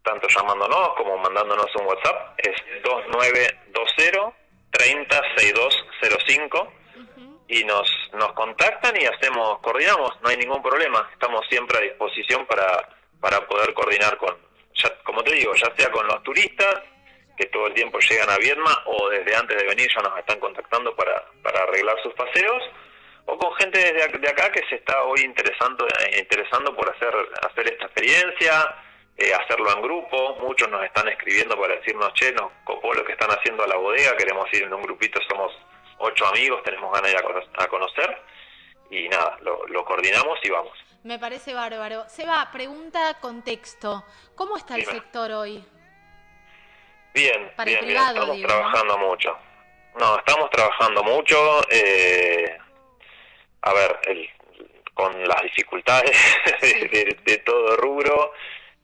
tanto 0.03 0.27
llamándonos 0.27 0.95
como 0.95 1.17
mandándonos 1.17 1.67
un 1.75 1.85
WhatsApp, 1.85 2.39
es 2.39 2.55
2920 2.83 4.43
306205 4.73 6.73
y 7.47 7.63
nos, 7.63 7.87
nos 8.13 8.33
contactan 8.33 8.99
y 8.99 9.05
hacemos, 9.05 9.59
coordinamos, 9.59 10.19
no 10.21 10.29
hay 10.29 10.37
ningún 10.37 10.63
problema, 10.63 11.07
estamos 11.13 11.45
siempre 11.49 11.77
a 11.77 11.81
disposición 11.81 12.47
para 12.47 12.89
para 13.23 13.39
poder 13.47 13.73
coordinar 13.73 14.17
con, 14.17 14.35
ya, 14.75 14.93
como 15.05 15.23
te 15.23 15.31
digo, 15.31 15.53
ya 15.55 15.73
sea 15.77 15.89
con 15.91 16.05
los 16.05 16.21
turistas 16.23 16.75
que 17.37 17.45
todo 17.45 17.67
el 17.67 17.73
tiempo 17.73 17.97
llegan 17.99 18.29
a 18.29 18.37
Viedma 18.37 18.83
o 18.85 19.07
desde 19.07 19.33
antes 19.33 19.57
de 19.57 19.63
venir 19.65 19.87
ya 19.95 20.01
nos 20.01 20.19
están 20.19 20.41
contactando 20.41 20.93
para, 20.93 21.23
para 21.41 21.63
arreglar 21.63 21.95
sus 22.03 22.13
paseos 22.15 22.61
o 23.25 23.37
con 23.37 23.53
gente 23.53 23.79
desde 23.79 24.19
de 24.19 24.27
acá 24.27 24.51
que 24.51 24.61
se 24.67 24.75
está 24.75 25.03
hoy 25.03 25.21
interesando 25.21 25.87
eh, 25.87 26.19
interesando 26.19 26.75
por 26.75 26.93
hacer 26.93 27.15
hacer 27.49 27.71
esta 27.71 27.85
experiencia 27.85 28.75
eh, 29.17 29.31
hacerlo 29.33 29.71
en 29.71 29.81
grupo. 29.81 30.35
Muchos 30.41 30.67
nos 30.69 30.83
están 30.83 31.07
escribiendo 31.07 31.57
para 31.57 31.75
decirnos 31.75 32.13
che 32.15 32.33
nos 32.33 32.51
copó 32.65 32.93
lo 32.93 33.05
que 33.05 33.13
están 33.13 33.31
haciendo 33.31 33.63
a 33.63 33.67
la 33.67 33.77
bodega 33.77 34.17
queremos 34.17 34.53
ir 34.53 34.63
en 34.63 34.73
un 34.73 34.81
grupito 34.81 35.21
somos 35.29 35.53
ocho 35.99 36.27
amigos 36.27 36.61
tenemos 36.63 36.91
ganas 36.91 37.09
de 37.09 37.17
ir 37.17 37.23
a, 37.57 37.67
conocer 37.67 38.21
y 38.91 39.07
nada 39.07 39.37
lo, 39.41 39.65
lo 39.67 39.85
coordinamos 39.85 40.37
y 40.43 40.49
vamos 40.49 40.77
me 41.03 41.19
parece 41.19 41.53
bárbaro. 41.53 42.05
Seba, 42.07 42.49
pregunta 42.51 43.17
contexto. 43.19 44.05
¿Cómo 44.35 44.57
está 44.57 44.75
el 44.75 44.85
sector 44.85 45.31
hoy? 45.31 45.63
Bien, 47.13 47.51
bien, 47.65 47.89
Estamos 47.89 48.41
trabajando 48.41 48.97
mucho. 48.97 49.37
No, 49.99 50.17
estamos 50.17 50.49
trabajando 50.49 51.03
mucho. 51.03 51.61
Eh, 51.69 52.57
a 53.61 53.73
ver, 53.73 53.99
con 54.93 55.27
las 55.27 55.41
dificultades 55.43 56.17
de, 56.61 57.41
todo 57.45 57.77
rubro, 57.77 58.33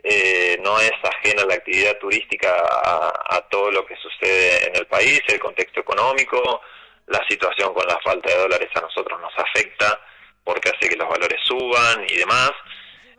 eh, 0.04 0.58
no 0.62 0.80
es 0.80 0.92
ajena 1.04 1.46
la 1.46 1.56
actividad 1.56 1.98
turística 1.98 2.54
a, 2.54 3.38
a, 3.38 3.42
todo 3.50 3.72
lo 3.72 3.86
que 3.86 3.96
sucede 3.96 4.68
en 4.68 4.76
el 4.76 4.88
país, 4.88 5.22
el 5.28 5.40
contexto 5.40 5.80
económico, 5.80 6.62
la 7.08 7.26
situación 7.28 7.74
con 7.74 7.88
la 7.88 8.00
falta 8.00 8.30
de 8.32 8.38
dólares 8.38 8.70
a 8.76 8.82
nosotros 8.82 9.20
nos 9.20 9.34
afecta 9.38 10.00
porque 10.44 10.70
hace 10.70 10.89
los 11.00 11.10
valores 11.10 11.40
suban 11.44 12.06
y 12.08 12.18
demás. 12.18 12.52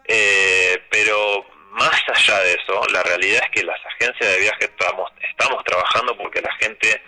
Eh, 0.07 0.83
pero 0.91 1.47
más 1.71 2.03
allá 2.09 2.39
de 2.41 2.53
eso, 2.55 2.83
la 2.93 3.03
realidad 3.03 3.43
es 3.45 3.51
que 3.51 3.65
las 3.65 3.79
agencias 3.87 4.31
de 4.33 4.41
viaje 4.41 4.65
estamos, 4.65 5.11
estamos 5.29 5.65
trabajando 5.65 6.17
porque 6.17 6.41
la 6.41 6.53
gente, 6.55 7.03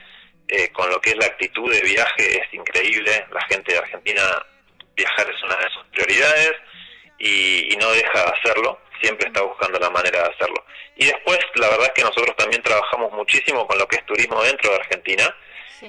eh, 0.49 0.69
con 0.71 0.91
lo 0.91 1.01
que 1.01 1.11
es 1.11 1.17
la 1.17 1.27
actitud 1.27 1.73
de 1.73 1.81
viaje, 1.83 2.41
es 2.41 2.55
increíble. 2.55 3.27
La 3.31 3.43
gente 3.47 3.73
de 3.73 3.79
Argentina, 3.79 4.23
viajar 4.97 5.31
es 5.31 5.43
una 5.43 5.57
de 5.57 5.71
sus 5.71 5.85
prioridades 5.93 6.53
y, 7.19 7.73
y 7.73 7.77
no 7.77 7.91
deja 7.91 8.25
de 8.25 8.33
hacerlo, 8.39 8.81
siempre 9.01 9.29
está 9.29 9.43
buscando 9.43 9.79
la 9.79 9.91
manera 9.91 10.23
de 10.23 10.35
hacerlo. 10.35 10.65
Y 10.97 11.07
después, 11.07 11.39
la 11.55 11.69
verdad 11.69 11.87
es 11.87 11.93
que 11.93 12.03
nosotros 12.03 12.37
también 12.37 12.63
trabajamos 12.63 13.13
muchísimo 13.13 13.67
con 13.67 13.79
lo 13.79 13.87
que 13.87 13.97
es 13.97 14.07
turismo 14.07 14.43
dentro 14.43 14.71
de 14.71 14.77
Argentina 14.77 15.35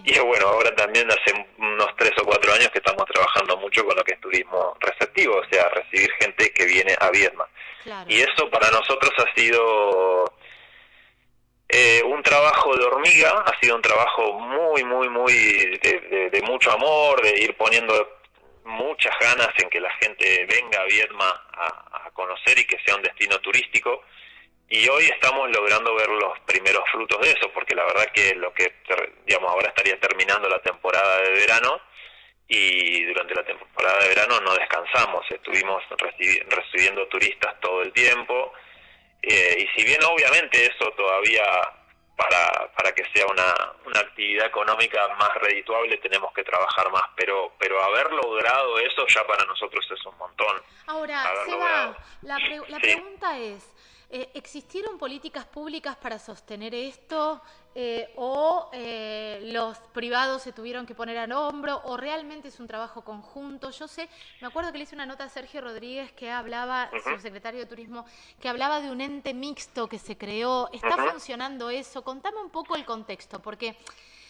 Y 0.04 0.20
bueno, 0.20 0.48
ahora 0.48 0.74
también 0.76 1.08
hace 1.12 1.34
unos 1.58 1.96
tres 1.98 2.12
o 2.20 2.26
cuatro 2.26 2.52
años 2.54 2.70
que 2.70 2.80
estamos 2.80 3.06
trabajando 3.06 3.58
mucho 3.58 3.86
con 3.86 3.96
lo 3.96 4.04
que 4.04 4.14
es 4.14 4.22
turismo 4.22 4.76
receptivo, 4.80 5.38
o 5.38 5.46
sea, 5.52 5.70
recibir 5.70 6.12
gente 6.20 6.52
que 6.52 6.66
viene 6.66 6.96
a 7.00 7.12
Vietnam. 7.12 7.48
Y 8.08 8.22
eso 8.22 8.50
para 8.50 8.72
nosotros 8.72 9.12
ha 9.18 9.40
sido 9.40 10.34
eh, 11.70 12.02
un 12.06 12.24
trabajo 12.24 12.76
de 12.76 12.86
hormiga, 12.86 13.44
ha 13.46 13.60
sido 13.60 13.76
un 13.76 13.82
trabajo 13.82 14.34
muy, 14.40 14.84
muy, 14.84 15.10
muy 15.10 15.34
de, 15.34 16.42
mucho 16.44 16.72
amor, 16.72 17.22
de 17.22 17.42
ir 17.42 17.56
poniendo 17.56 18.20
muchas 18.64 19.14
ganas 19.20 19.50
en 19.58 19.70
que 19.70 19.80
la 19.80 19.92
gente 20.02 20.48
venga 20.50 20.82
a 20.82 20.86
Vietnam 20.86 21.22
a, 21.22 22.06
a 22.06 22.12
conocer 22.12 22.58
y 22.58 22.66
que 22.66 22.80
sea 22.86 22.96
un 22.96 23.04
destino 23.04 23.38
turístico 23.40 24.04
y 24.70 24.88
hoy 24.90 25.06
estamos 25.06 25.50
logrando 25.52 25.94
ver 25.96 26.10
los 26.10 26.40
primeros 26.42 26.84
frutos 26.92 27.22
de 27.22 27.32
eso, 27.32 27.52
porque 27.54 27.76
la 27.76 27.86
verdad 27.86 28.06
que 28.14 28.34
lo 28.36 28.54
que, 28.54 28.74
digamos, 29.26 29.52
ahora 29.52 29.70
estaría 29.70 30.00
terminando 30.00 30.50
la 30.50 30.62
temporada 30.62 31.22
de 31.22 31.32
verano 31.32 31.80
y 32.48 33.04
durante 33.06 33.36
la 33.36 33.44
temporada 33.46 34.00
de 34.00 34.08
verano 34.10 34.40
no 34.42 34.54
descansamos, 34.56 35.26
estuvimos 35.30 35.84
recibiendo 36.50 37.08
turistas 37.08 37.60
todo 37.60 37.82
el 37.82 37.94
tiempo. 37.94 38.54
Eh, 39.22 39.56
y 39.60 39.80
si 39.80 39.86
bien 39.86 40.04
obviamente 40.04 40.66
eso 40.66 40.92
todavía 40.92 41.44
para, 42.16 42.72
para 42.76 42.92
que 42.94 43.04
sea 43.14 43.26
una, 43.28 43.74
una 43.86 44.00
actividad 44.02 44.48
económica 44.48 45.08
más 45.20 45.34
redituable 45.36 45.98
tenemos 45.98 46.32
que 46.34 46.44
trabajar 46.44 46.92
más, 46.92 47.04
pero 47.16 47.54
pero 47.58 47.82
haber 47.82 48.12
logrado 48.12 48.80
eso 48.80 49.06
ya 49.08 49.26
para 49.26 49.46
nosotros 49.46 49.86
es 49.90 50.06
un 50.06 50.18
montón. 50.18 50.62
Ahora, 50.88 51.24
Seba, 51.46 51.98
la, 52.22 52.40
la 52.68 52.80
pregunta 52.80 53.40
es, 53.40 53.72
eh, 54.10 54.30
¿Existieron 54.34 54.98
políticas 54.98 55.46
públicas 55.46 55.96
para 55.96 56.20
sostener 56.20 56.76
esto? 56.76 57.42
Eh, 57.74 58.14
¿O 58.18 58.70
eh, 58.72 59.40
los 59.52 59.78
privados 59.92 60.44
se 60.44 60.54
tuvieron 60.54 60.86
que 60.86 60.94
poner 60.94 61.18
al 61.18 61.32
hombro? 61.32 61.82
¿O 61.86 61.98
realmente 61.98 62.50
es 62.50 62.60
un 62.60 62.68
trabajo 62.68 63.04
conjunto? 63.04 63.72
Yo 63.72 63.88
sé, 63.88 64.08
me 64.42 64.48
acuerdo 64.48 64.72
que 64.72 64.78
le 64.78 64.84
hice 64.84 64.96
una 64.96 65.06
nota 65.06 65.24
a 65.24 65.30
Sergio 65.30 65.62
Rodríguez 65.62 66.12
que 66.12 66.30
hablaba, 66.30 66.92
su 67.04 67.20
secretario 67.20 67.62
de 67.62 67.66
Turismo, 67.66 68.06
que 68.40 68.50
hablaba 68.50 68.82
de 68.82 68.92
un 68.92 69.02
ente 69.02 69.34
mixto 69.34 69.88
que 69.88 69.98
se 69.98 70.18
creó. 70.18 70.70
¿Está 70.72 70.96
funcionando 71.12 71.70
eso? 71.70 72.04
Contame 72.04 72.40
un 72.40 72.50
poco 72.50 72.76
el 72.76 72.86
contexto, 72.86 73.42
porque... 73.42 73.76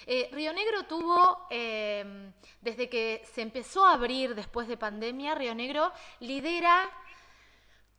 Río 0.05 0.51
Negro 0.51 0.83
tuvo, 0.83 1.47
desde 1.49 2.89
que 2.89 3.23
se 3.33 3.41
empezó 3.41 3.85
a 3.85 3.93
abrir 3.93 4.35
después 4.35 4.67
de 4.67 4.75
pandemia, 4.75 5.33
Río 5.33 5.55
Negro 5.55 5.93
lidera 6.19 6.91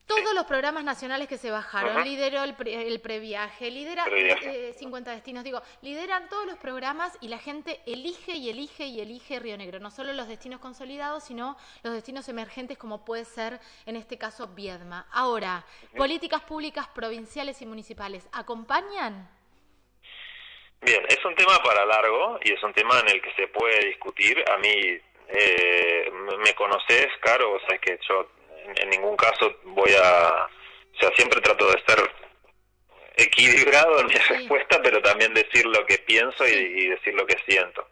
todos 0.06 0.34
los 0.34 0.44
programas 0.44 0.84
nacionales 0.84 1.28
que 1.28 1.38
se 1.38 1.50
bajaron, 1.50 2.04
lideró 2.04 2.44
el, 2.44 2.54
el 2.66 3.00
previaje, 3.00 3.70
lidera 3.70 4.04
50 4.04 5.11
eh, 5.11 5.14
destinos, 5.14 5.44
digo, 5.44 5.62
lideran 5.82 6.28
todos 6.28 6.46
los 6.46 6.58
programas 6.58 7.16
y 7.20 7.28
la 7.28 7.38
gente 7.38 7.80
elige 7.87 8.32
y 8.32 8.50
elige 8.50 8.84
y 8.84 9.00
elige 9.00 9.38
Río 9.40 9.56
Negro, 9.56 9.80
no 9.80 9.90
solo 9.90 10.12
los 10.12 10.28
destinos 10.28 10.61
consolidados, 10.61 11.25
sino 11.25 11.56
los 11.82 11.94
destinos 11.94 12.28
emergentes 12.28 12.76
como 12.76 13.04
puede 13.04 13.25
ser 13.25 13.61
en 13.87 13.96
este 13.96 14.18
caso 14.18 14.49
Viedma. 14.49 15.06
Ahora, 15.11 15.64
políticas 15.96 16.42
públicas 16.42 16.87
provinciales 16.88 17.62
y 17.62 17.66
municipales, 17.66 18.28
¿acompañan? 18.32 19.28
Bien, 20.82 21.02
es 21.08 21.25
un 21.25 21.34
tema 21.34 21.58
para 21.64 21.87
largo 21.87 22.38
y 22.42 22.52
es 22.52 22.62
un 22.62 22.75
tema 22.75 23.00
en 23.00 23.08
el 23.08 23.23
que 23.23 23.32
se 23.37 23.49
puede 23.49 23.87
discutir. 23.87 24.44
A 24.50 24.58
mí 24.58 25.00
eh, 25.28 26.12
me 26.44 26.54
conoces, 26.54 27.06
Caro, 27.23 27.54
o 27.54 27.61
sea 27.66 27.78
que 27.78 27.99
yo 28.06 28.28
en 28.76 28.90
ningún 28.90 29.16
caso 29.16 29.54
voy 29.64 29.92
a, 29.94 30.47
o 30.94 30.99
sea, 30.99 31.11
siempre 31.16 31.40
trato 31.40 31.66
de 31.71 31.83
ser 31.87 32.11
equilibrado 33.16 34.00
en 34.00 34.06
mi 34.06 34.14
respuesta, 34.14 34.80
pero 34.83 35.00
también 35.00 35.33
decir 35.35 35.66
lo 35.66 35.85
que 35.87 35.99
pienso 35.99 36.47
y, 36.47 36.88
decir 36.88 37.14
lo 37.14 37.26
que 37.26 37.37
siento. 37.47 37.88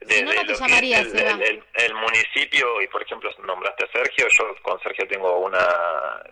Desde 0.00 0.24
lo 0.24 0.30
que 0.30 0.94
el, 0.94 1.64
el, 1.74 1.94
municipio, 1.94 2.80
y 2.80 2.86
por 2.86 3.02
ejemplo 3.02 3.30
nombraste 3.44 3.84
a 3.84 3.92
Sergio, 3.92 4.26
yo 4.30 4.54
con 4.62 4.80
Sergio 4.80 5.06
tengo 5.08 5.38
una 5.38 6.22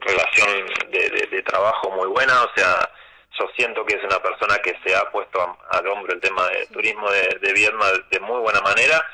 relación 0.00 0.66
de, 0.90 1.28
de, 1.30 1.42
trabajo 1.42 1.90
muy 1.90 2.08
buena, 2.08 2.42
o 2.42 2.50
sea, 2.56 2.90
yo 3.38 3.50
siento 3.56 3.84
que 3.84 3.96
es 3.96 4.04
una 4.04 4.20
persona 4.20 4.58
que 4.58 4.76
se 4.84 4.94
ha 4.94 5.10
puesto 5.10 5.58
al 5.70 5.86
hombro 5.86 6.14
el 6.14 6.20
tema 6.20 6.48
de 6.48 6.66
turismo 6.66 7.10
de, 7.10 7.38
de 7.40 8.02
de 8.10 8.20
muy 8.20 8.40
buena 8.40 8.60
manera 8.62 9.04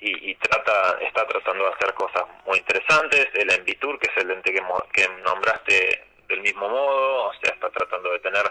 y, 0.00 0.34
trata 0.36 0.98
está 1.00 1.26
tratando 1.26 1.64
de 1.64 1.74
hacer 1.74 1.94
cosas 1.94 2.24
muy 2.46 2.58
interesantes. 2.58 3.28
El 3.34 3.50
Envitur, 3.50 3.98
que 3.98 4.10
es 4.10 4.16
el 4.16 4.30
ente 4.30 4.52
que, 4.52 4.62
que 4.92 5.08
nombraste 5.22 6.04
del 6.26 6.40
mismo 6.40 6.68
modo, 6.68 7.26
o 7.26 7.32
sea, 7.34 7.52
está 7.52 7.70
tratando 7.70 8.10
de 8.12 8.20
tener 8.20 8.50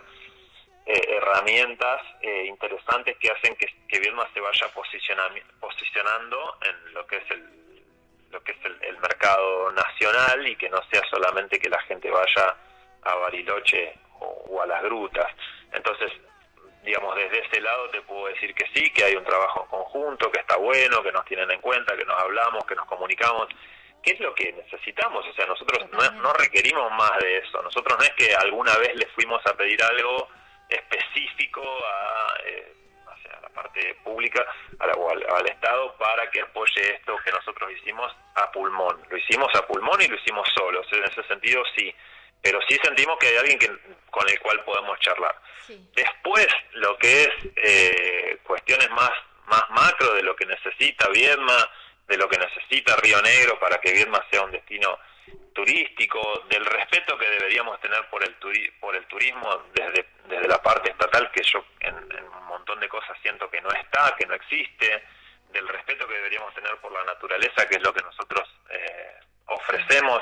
eh, 0.86 1.02
herramientas 1.10 2.02
eh, 2.22 2.46
interesantes 2.46 3.18
que 3.18 3.32
hacen 3.32 3.56
que, 3.56 3.68
que 3.88 4.00
se 4.00 4.40
vaya 4.40 4.68
posicionando 4.74 6.58
en 6.62 6.94
lo 6.94 7.06
que 7.08 7.18
es 7.18 7.32
el 7.32 7.60
lo 8.32 8.44
que 8.44 8.52
es 8.52 8.58
el, 8.64 8.98
mercado 9.00 9.72
nacional 9.72 10.48
y 10.48 10.56
que 10.56 10.70
no 10.70 10.80
sea 10.92 11.02
solamente 11.10 11.58
que 11.58 11.70
la 11.70 11.82
gente 11.82 12.12
vaya 12.12 12.56
a 13.02 13.16
Bariloche 13.16 13.94
o 14.20 14.62
a 14.62 14.68
las 14.68 14.84
grutas. 14.84 15.26
Entonces, 15.72 16.12
digamos, 16.84 17.16
desde 17.16 17.46
ese 17.46 17.62
lado 17.62 17.90
te 17.90 18.02
puedo 18.02 18.28
decir 18.28 18.54
que 18.54 18.66
sí, 18.74 18.90
que 18.92 19.04
hay 19.04 19.16
un 19.16 19.24
trabajo 19.24 19.66
conjunto, 19.68 20.32
que 20.32 20.40
está 20.40 20.58
bueno, 20.58 21.04
que 21.04 21.12
nos 21.12 21.26
tienen 21.26 21.50
en 21.52 21.62
cuenta, 21.62 21.96
que 21.96 22.06
nos 22.06 22.22
hablamos, 22.22 22.66
que 22.66 22.76
nos 22.76 22.86
comunicamos. 22.86 23.48
¿Qué 24.02 24.12
es 24.12 24.20
lo 24.20 24.34
que 24.34 24.54
necesitamos? 24.54 25.26
O 25.28 25.34
sea, 25.34 25.46
nosotros 25.46 25.90
no, 25.92 26.34
requerimos 26.34 26.90
más 26.92 27.18
de 27.20 27.38
eso. 27.40 27.62
Nosotros 27.62 27.98
no 28.00 28.06
es 28.06 28.12
que 28.12 28.34
alguna 28.34 28.78
vez 28.78 28.96
le 28.96 29.08
fuimos 29.08 29.46
a 29.46 29.54
pedir 29.56 29.82
algo 29.84 30.30
específico 30.70 31.62
a, 31.62 32.34
eh, 32.46 32.74
la 33.42 33.50
parte 33.50 33.96
pública 34.04 34.46
al, 34.80 34.92
al, 34.92 35.48
Estado 35.48 35.96
para 35.98 36.30
que 36.32 36.42
apoye 36.42 36.96
esto 36.96 37.18
que 37.26 37.32
nosotros 37.32 37.72
hicimos 37.74 38.16
a 38.36 38.50
pulmón. 38.52 39.02
Lo 39.10 39.18
hicimos 39.18 39.54
a 39.56 39.68
pulmón 39.68 40.02
y 40.02 40.08
lo 40.08 40.16
hicimos 40.16 40.48
solos. 40.58 40.88
En 40.94 41.04
ese 41.04 41.24
sentido, 41.24 41.62
sí 41.76 41.94
pero 42.42 42.60
sí 42.68 42.78
sentimos 42.84 43.18
que 43.20 43.28
hay 43.28 43.38
alguien 43.38 43.60
que, 43.60 43.72
con 44.10 44.28
el 44.30 44.40
cual 44.40 44.64
podemos 44.64 45.00
charlar. 45.00 45.36
Después, 45.94 46.48
lo 46.74 46.98
que 46.98 47.24
es 47.24 47.30
eh, 47.56 48.40
cuestiones 48.44 48.90
más, 48.92 49.12
más 49.46 49.70
macro 49.70 50.14
de 50.14 50.24
lo 50.24 50.36
que 50.36 50.46
necesita 50.46 51.10
Viedma, 51.10 51.70
de 52.08 52.18
lo 52.18 52.28
que 52.28 52.38
necesita 52.38 52.96
Río 52.96 53.22
Negro 53.22 53.60
para 53.60 53.80
que 53.80 53.92
Viedma 53.92 54.26
sea 54.32 54.42
un 54.42 54.52
destino 54.52 54.98
turístico, 55.54 56.46
del 56.50 56.66
respeto 56.66 57.18
que 57.18 57.30
deberíamos 57.30 57.80
tener 57.82 58.08
por 58.10 58.24
el, 58.24 58.36
por 58.80 58.96
el 58.96 59.06
turismo 59.06 59.64
desde, 59.74 60.08
desde 60.28 60.48
la 60.48 60.62
parte 60.62 60.90
estatal, 60.90 61.30
que 61.32 61.44
yo 61.44 61.64
en, 61.82 61.96
un 61.96 62.46
montón 62.48 62.80
de 62.80 62.88
cosas 62.88 63.18
siento 63.22 63.50
que 63.50 63.62
no 63.62 63.70
está, 63.70 64.16
que 64.18 64.26
no 64.26 64.34
existe, 64.34 65.04
del 65.52 65.68
respeto 65.68 66.08
que 66.08 66.16
deberíamos 66.16 66.54
tener 66.54 66.76
por 66.78 66.92
la 66.92 67.04
naturaleza, 67.04 67.68
que 67.68 67.76
es 67.76 67.84
lo 67.84 67.94
que 67.94 68.02
nosotros 68.02 68.48
eh, 68.70 69.20
ofrecemos 69.48 70.22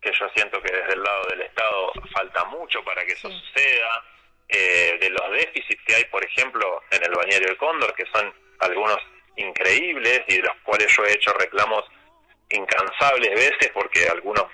que 0.00 0.12
yo 0.12 0.28
siento 0.34 0.60
que 0.62 0.72
desde 0.72 0.94
el 0.94 1.02
lado 1.02 1.26
del 1.30 1.42
Estado 1.42 1.92
falta 2.12 2.44
mucho 2.44 2.82
para 2.84 3.04
que 3.04 3.12
eso 3.12 3.30
suceda, 3.30 4.04
eh, 4.48 4.96
de 5.00 5.10
los 5.10 5.30
déficits 5.32 5.82
que 5.84 5.94
hay, 5.96 6.04
por 6.04 6.24
ejemplo, 6.24 6.82
en 6.90 7.02
el 7.02 7.10
bañario 7.10 7.48
del 7.48 7.56
Cóndor, 7.56 7.94
que 7.94 8.04
son 8.12 8.32
algunos 8.60 8.98
increíbles 9.36 10.22
y 10.28 10.36
de 10.36 10.42
los 10.42 10.56
cuales 10.62 10.94
yo 10.96 11.04
he 11.04 11.12
hecho 11.12 11.32
reclamos 11.32 11.84
incansables 12.50 13.30
veces 13.34 13.70
porque 13.74 14.08
algunos, 14.08 14.44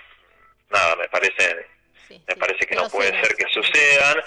nada, 0.69 0.95
me 0.95 1.07
parece, 1.09 1.67
me 2.09 2.35
parece 2.35 2.65
que 2.65 2.75
no 2.75 2.89
puede 2.89 3.11
ser 3.21 3.35
que 3.35 3.45
sucedan. 3.49 4.17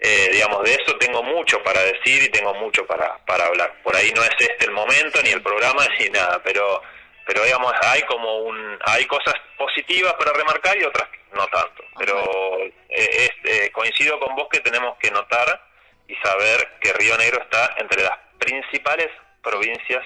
Eh, 0.00 0.28
digamos, 0.30 0.62
de 0.62 0.74
eso 0.74 0.96
tengo 0.98 1.24
mucho 1.24 1.60
para 1.64 1.82
decir 1.82 2.22
y 2.22 2.28
tengo 2.28 2.54
mucho 2.54 2.86
para, 2.86 3.18
para 3.26 3.46
hablar. 3.46 3.82
Por 3.82 3.96
ahí 3.96 4.12
no 4.14 4.22
es 4.22 4.30
este 4.38 4.66
el 4.66 4.70
momento, 4.70 5.20
ni 5.22 5.30
el 5.30 5.42
programa, 5.42 5.84
ni 5.98 6.08
nada, 6.10 6.40
pero 6.44 6.80
pero 7.28 7.44
digamos 7.44 7.74
hay 7.82 8.00
como 8.04 8.38
un 8.38 8.78
hay 8.86 9.04
cosas 9.04 9.34
positivas 9.58 10.14
para 10.14 10.32
remarcar 10.32 10.78
y 10.78 10.84
otras 10.84 11.06
no 11.34 11.46
tanto. 11.48 11.84
Pero 11.98 12.58
eh, 12.64 12.70
este, 12.88 13.70
coincido 13.70 14.18
con 14.18 14.34
vos 14.34 14.48
que 14.50 14.60
tenemos 14.60 14.96
que 14.96 15.10
notar 15.10 15.62
y 16.08 16.14
saber 16.16 16.78
que 16.80 16.94
Río 16.94 17.18
Negro 17.18 17.42
está 17.42 17.74
entre 17.76 18.02
las 18.02 18.18
principales 18.38 19.08
provincias 19.42 20.02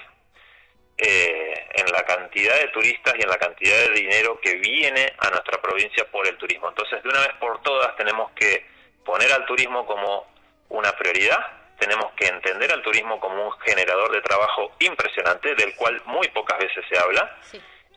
eh, 0.97 1.65
en 1.75 1.93
la 1.93 2.03
cantidad 2.03 2.59
de 2.59 2.67
turistas 2.67 3.13
y 3.17 3.21
en 3.21 3.29
la 3.29 3.37
cantidad 3.37 3.77
de 3.77 3.91
dinero 3.91 4.37
que 4.41 4.55
viene 4.55 5.13
a 5.19 5.29
nuestra 5.29 5.61
provincia 5.61 6.05
por 6.11 6.27
el 6.27 6.37
turismo. 6.37 6.67
Entonces 6.67 7.01
de 7.01 7.07
una 7.07 7.21
vez 7.21 7.33
por 7.39 7.61
todas 7.61 7.95
tenemos 7.95 8.33
que 8.33 8.65
poner 9.05 9.31
al 9.31 9.45
turismo 9.45 9.85
como 9.85 10.27
una 10.67 10.91
prioridad 10.91 11.62
tenemos 11.79 12.11
que 12.13 12.27
entender 12.27 12.71
al 12.71 12.81
turismo 12.81 13.19
como 13.19 13.47
un 13.47 13.59
generador 13.61 14.11
de 14.11 14.21
trabajo 14.21 14.71
impresionante, 14.79 15.55
del 15.55 15.75
cual 15.75 16.01
muy 16.05 16.27
pocas 16.29 16.57
veces 16.59 16.83
se 16.89 16.97
habla, 16.97 17.37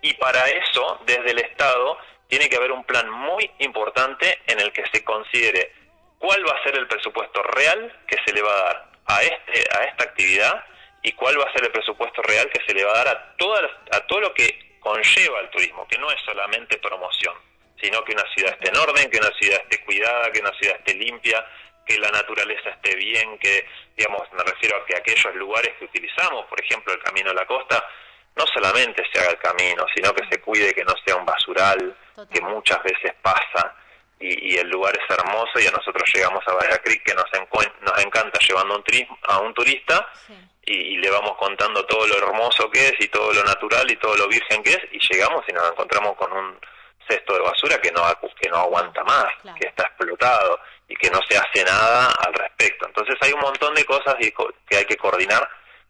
y 0.02 0.14
para 0.14 0.48
eso, 0.48 1.00
desde 1.06 1.30
el 1.30 1.38
Estado, 1.38 1.98
tiene 2.28 2.48
que 2.48 2.56
haber 2.56 2.72
un 2.72 2.84
plan 2.84 3.08
muy 3.10 3.50
importante 3.58 4.40
en 4.46 4.60
el 4.60 4.72
que 4.72 4.84
se 4.92 5.04
considere 5.04 5.72
cuál 6.18 6.46
va 6.46 6.52
a 6.52 6.62
ser 6.62 6.76
el 6.76 6.86
presupuesto 6.86 7.42
real 7.42 8.00
que 8.06 8.16
se 8.24 8.32
le 8.32 8.42
va 8.42 8.52
a 8.52 8.64
dar 8.64 8.90
a, 9.06 9.22
este, 9.22 9.64
a 9.76 9.84
esta 9.84 10.04
actividad 10.04 10.64
y 11.02 11.12
cuál 11.12 11.38
va 11.38 11.44
a 11.44 11.52
ser 11.52 11.64
el 11.64 11.70
presupuesto 11.70 12.22
real 12.22 12.50
que 12.50 12.64
se 12.66 12.74
le 12.74 12.84
va 12.84 12.92
a 12.92 13.04
dar 13.04 13.08
a, 13.08 13.36
todas, 13.36 13.70
a 13.92 14.00
todo 14.06 14.20
lo 14.20 14.34
que 14.34 14.78
conlleva 14.80 15.40
el 15.40 15.50
turismo, 15.50 15.86
que 15.88 15.98
no 15.98 16.10
es 16.10 16.20
solamente 16.24 16.78
promoción, 16.78 17.34
sino 17.80 18.04
que 18.04 18.12
una 18.12 18.24
ciudad 18.34 18.52
esté 18.54 18.70
en 18.70 18.76
orden, 18.76 19.10
que 19.10 19.18
una 19.18 19.32
ciudad 19.38 19.60
esté 19.62 19.84
cuidada, 19.84 20.32
que 20.32 20.40
una 20.40 20.52
ciudad 20.58 20.76
esté 20.76 20.94
limpia, 20.94 21.44
que 21.86 21.98
la 21.98 22.10
naturaleza 22.10 22.70
esté 22.70 22.96
bien, 22.96 23.38
que, 23.38 23.66
digamos, 23.96 24.22
me 24.32 24.42
refiero 24.42 24.76
a 24.76 24.84
que 24.84 24.96
aquellos 24.96 25.34
lugares 25.36 25.74
que 25.78 25.84
utilizamos, 25.84 26.44
por 26.46 26.60
ejemplo, 26.60 26.92
el 26.92 27.02
camino 27.02 27.30
a 27.30 27.34
la 27.34 27.46
costa, 27.46 27.82
no 28.34 28.44
solamente 28.46 29.02
se 29.12 29.20
haga 29.20 29.30
el 29.30 29.38
camino, 29.38 29.86
sino 29.94 30.12
que 30.12 30.26
se 30.28 30.40
cuide 30.40 30.74
que 30.74 30.84
no 30.84 30.94
sea 31.04 31.16
un 31.16 31.24
basural, 31.24 31.96
que 32.30 32.40
muchas 32.40 32.82
veces 32.82 33.14
pasa, 33.22 33.74
y, 34.18 34.56
el 34.56 34.68
lugar 34.68 34.96
es 34.98 35.16
hermoso 35.16 35.60
y 35.60 35.66
a 35.66 35.70
nosotros 35.70 36.10
llegamos 36.14 36.42
a 36.46 36.54
Bahía 36.54 36.78
Creek 36.78 37.02
que 37.04 37.14
nos, 37.14 37.26
nos 37.82 38.04
encanta 38.04 38.38
llevando 38.40 38.76
un 38.76 38.84
a 39.28 39.40
un 39.40 39.52
turista 39.52 40.08
y, 40.64 40.96
le 40.96 41.10
vamos 41.10 41.36
contando 41.38 41.84
todo 41.84 42.06
lo 42.06 42.16
hermoso 42.16 42.70
que 42.70 42.88
es 42.88 42.94
y 42.98 43.08
todo 43.08 43.32
lo 43.32 43.44
natural 43.44 43.90
y 43.90 43.96
todo 43.96 44.16
lo 44.16 44.26
virgen 44.28 44.62
que 44.62 44.70
es 44.70 44.80
y 44.92 44.98
llegamos 45.12 45.44
y 45.48 45.52
nos 45.52 45.70
encontramos 45.70 46.16
con 46.16 46.32
un 46.32 46.58
cesto 47.06 47.34
de 47.34 47.40
basura 47.40 47.78
que 47.78 47.92
no, 47.92 48.02
que 48.40 48.48
no 48.48 48.56
aguanta 48.56 49.04
más, 49.04 49.26
que 49.60 49.68
está 49.68 49.84
explotado 49.84 50.58
y 50.88 50.94
que 50.96 51.10
no 51.10 51.20
se 51.28 51.36
hace 51.36 51.64
nada 51.64 52.12
al 52.24 52.34
respecto. 52.34 52.86
Entonces 52.86 53.16
hay 53.20 53.32
un 53.32 53.40
montón 53.40 53.74
de 53.74 53.84
cosas 53.84 54.14
que 54.68 54.76
hay 54.76 54.84
que 54.84 54.96
coordinar 54.96 55.48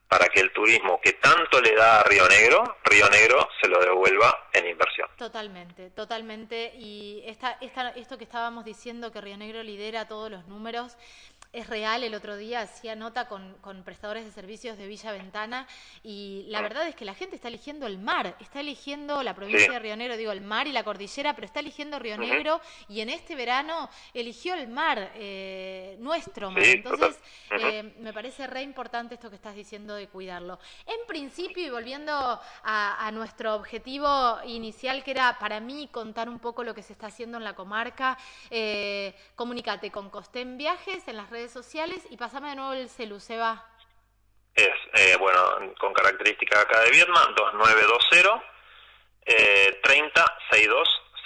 para 0.08 0.28
que 0.28 0.40
el 0.40 0.52
turismo 0.52 1.00
que 1.00 1.14
tanto 1.14 1.60
le 1.60 1.74
da 1.74 2.00
a 2.00 2.02
Río 2.04 2.28
Negro, 2.28 2.78
Río 2.84 3.08
Negro 3.10 3.48
se 3.60 3.68
lo 3.68 3.80
devuelva 3.80 4.48
en 4.52 4.68
inversión. 4.68 5.08
Totalmente, 5.16 5.90
totalmente. 5.90 6.72
Y 6.76 7.22
esta, 7.26 7.58
esta, 7.60 7.90
esto 7.90 8.16
que 8.16 8.24
estábamos 8.24 8.64
diciendo, 8.64 9.10
que 9.10 9.20
Río 9.20 9.36
Negro 9.36 9.62
lidera 9.62 10.06
todos 10.06 10.30
los 10.30 10.46
números, 10.46 10.96
es 11.52 11.68
real. 11.68 12.04
El 12.04 12.14
otro 12.14 12.36
día 12.36 12.60
hacía 12.60 12.94
nota 12.94 13.28
con, 13.28 13.54
con, 13.60 13.82
prestadores 13.82 14.24
de 14.24 14.30
servicios 14.32 14.78
de 14.78 14.86
Villa 14.86 15.12
Ventana 15.12 15.66
y 16.02 16.44
la 16.48 16.60
verdad 16.62 16.86
es 16.88 16.94
que 16.94 17.04
la 17.04 17.14
gente 17.14 17.36
está 17.36 17.48
eligiendo 17.48 17.86
el 17.86 17.98
mar, 17.98 18.36
está 18.40 18.60
eligiendo 18.60 19.22
la 19.22 19.34
provincia 19.34 19.72
de 19.72 19.78
Río 19.78 19.96
Negro, 19.96 20.16
digo 20.16 20.32
el 20.32 20.40
mar 20.40 20.66
y 20.66 20.72
la 20.72 20.84
cordillera, 20.84 21.34
pero 21.34 21.46
está 21.46 21.60
eligiendo 21.60 21.98
Río 21.98 22.18
Negro 22.18 22.60
y 22.88 23.00
en 23.00 23.10
este 23.10 23.34
verano 23.34 23.88
eligió 24.14 24.54
el 24.54 24.68
mar, 24.68 25.12
eh, 25.14 25.96
nuestro 26.00 26.50
mar. 26.50 26.64
Entonces, 26.64 27.18
eh, 27.60 27.94
me 28.00 28.12
parece 28.12 28.46
re 28.46 28.62
importante 28.62 29.14
esto 29.14 29.30
que 29.30 29.36
estás 29.36 29.54
diciendo 29.54 29.94
de 29.94 30.08
cuidarlo. 30.08 30.58
En 30.86 31.06
principio, 31.06 31.66
y 31.66 31.70
volviendo 31.70 32.12
a, 32.12 33.06
a 33.06 33.10
nuestro 33.12 33.54
objetivo 33.54 34.38
inicial, 34.44 35.02
que 35.04 35.10
era 35.10 35.38
para 35.38 35.60
mí 35.60 35.88
contar 35.90 36.28
un 36.28 36.38
poco 36.38 36.64
lo 36.64 36.74
que 36.74 36.82
se 36.82 36.92
está 36.92 37.08
haciendo 37.08 37.38
en 37.38 37.44
la 37.44 37.54
comarca, 37.54 38.18
eh, 38.50 39.14
comunícate 39.34 39.90
con 39.90 40.10
Costén 40.10 40.56
Viajes 40.56 41.06
en 41.08 41.16
las 41.16 41.30
redes 41.30 41.45
sociales 41.52 42.06
y 42.10 42.16
pasame 42.16 42.50
de 42.50 42.56
nuevo 42.56 42.72
el 42.72 42.88
celu, 42.88 43.20
Seba. 43.20 43.64
Es, 44.54 44.74
eh, 44.94 45.16
bueno, 45.18 45.40
con 45.78 45.92
característica 45.92 46.60
acá 46.60 46.80
de 46.80 46.90
Vietnam, 46.90 47.34
2920 47.34 48.42
eh, 49.26 49.80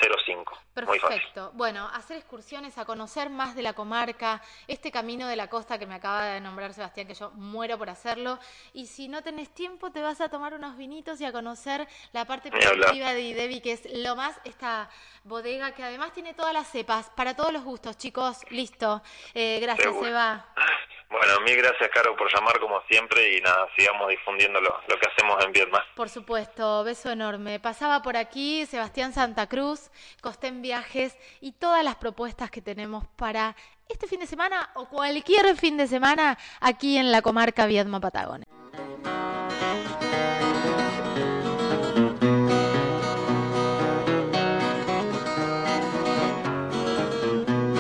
306205. 0.00 0.58
Perfecto. 0.74 1.52
Bueno, 1.54 1.88
hacer 1.92 2.16
excursiones, 2.16 2.78
a 2.78 2.84
conocer 2.84 3.28
más 3.30 3.54
de 3.54 3.62
la 3.62 3.74
comarca, 3.74 4.40
este 4.66 4.90
camino 4.90 5.26
de 5.28 5.36
la 5.36 5.48
costa 5.48 5.78
que 5.78 5.86
me 5.86 5.94
acaba 5.94 6.24
de 6.24 6.40
nombrar 6.40 6.72
Sebastián, 6.72 7.06
que 7.06 7.14
yo 7.14 7.30
muero 7.32 7.76
por 7.78 7.90
hacerlo. 7.90 8.38
Y 8.72 8.86
si 8.86 9.08
no 9.08 9.22
tenés 9.22 9.50
tiempo, 9.50 9.90
te 9.90 10.00
vas 10.00 10.20
a 10.20 10.28
tomar 10.28 10.54
unos 10.54 10.76
vinitos 10.76 11.20
y 11.20 11.24
a 11.24 11.32
conocer 11.32 11.86
la 12.12 12.24
parte 12.24 12.50
productiva 12.50 13.12
de 13.12 13.20
Idevi, 13.20 13.60
que 13.60 13.72
es 13.72 13.88
lo 13.92 14.16
más, 14.16 14.38
esta 14.44 14.88
bodega 15.24 15.72
que 15.72 15.82
además 15.82 16.12
tiene 16.12 16.34
todas 16.34 16.54
las 16.54 16.68
cepas, 16.68 17.10
para 17.10 17.34
todos 17.34 17.52
los 17.52 17.64
gustos, 17.64 17.96
chicos. 17.98 18.38
Listo. 18.50 19.02
Eh, 19.34 19.58
gracias, 19.60 19.94
Eva. 20.02 20.46
Bueno, 21.10 21.40
mil 21.44 21.56
gracias, 21.56 21.90
Caro, 21.92 22.14
por 22.16 22.32
llamar 22.32 22.60
como 22.60 22.80
siempre 22.88 23.36
y 23.36 23.40
nada, 23.40 23.66
sigamos 23.76 24.08
difundiendo 24.08 24.60
lo, 24.60 24.80
que 24.86 25.08
hacemos 25.08 25.44
en 25.44 25.50
Vietnam. 25.50 25.82
Por 25.96 26.08
supuesto, 26.08 26.84
beso 26.84 27.10
enorme. 27.10 27.58
Pasaba 27.58 28.00
por 28.00 28.16
aquí 28.16 28.64
Sebastián 28.66 29.12
Santa 29.12 29.48
Cruz, 29.48 29.90
Costén 30.20 30.62
Viajes 30.62 31.16
y 31.40 31.52
todas 31.52 31.82
las 31.82 31.96
propuestas 31.96 32.52
que 32.52 32.62
tenemos 32.62 33.08
para 33.16 33.56
este 33.88 34.06
fin 34.06 34.20
de 34.20 34.26
semana 34.26 34.70
o 34.74 34.88
cualquier 34.88 35.56
fin 35.56 35.76
de 35.76 35.88
semana 35.88 36.38
aquí 36.60 36.96
en 36.96 37.10
la 37.10 37.22
comarca 37.22 37.66
Viedma 37.66 37.98
Patagonia. 37.98 38.46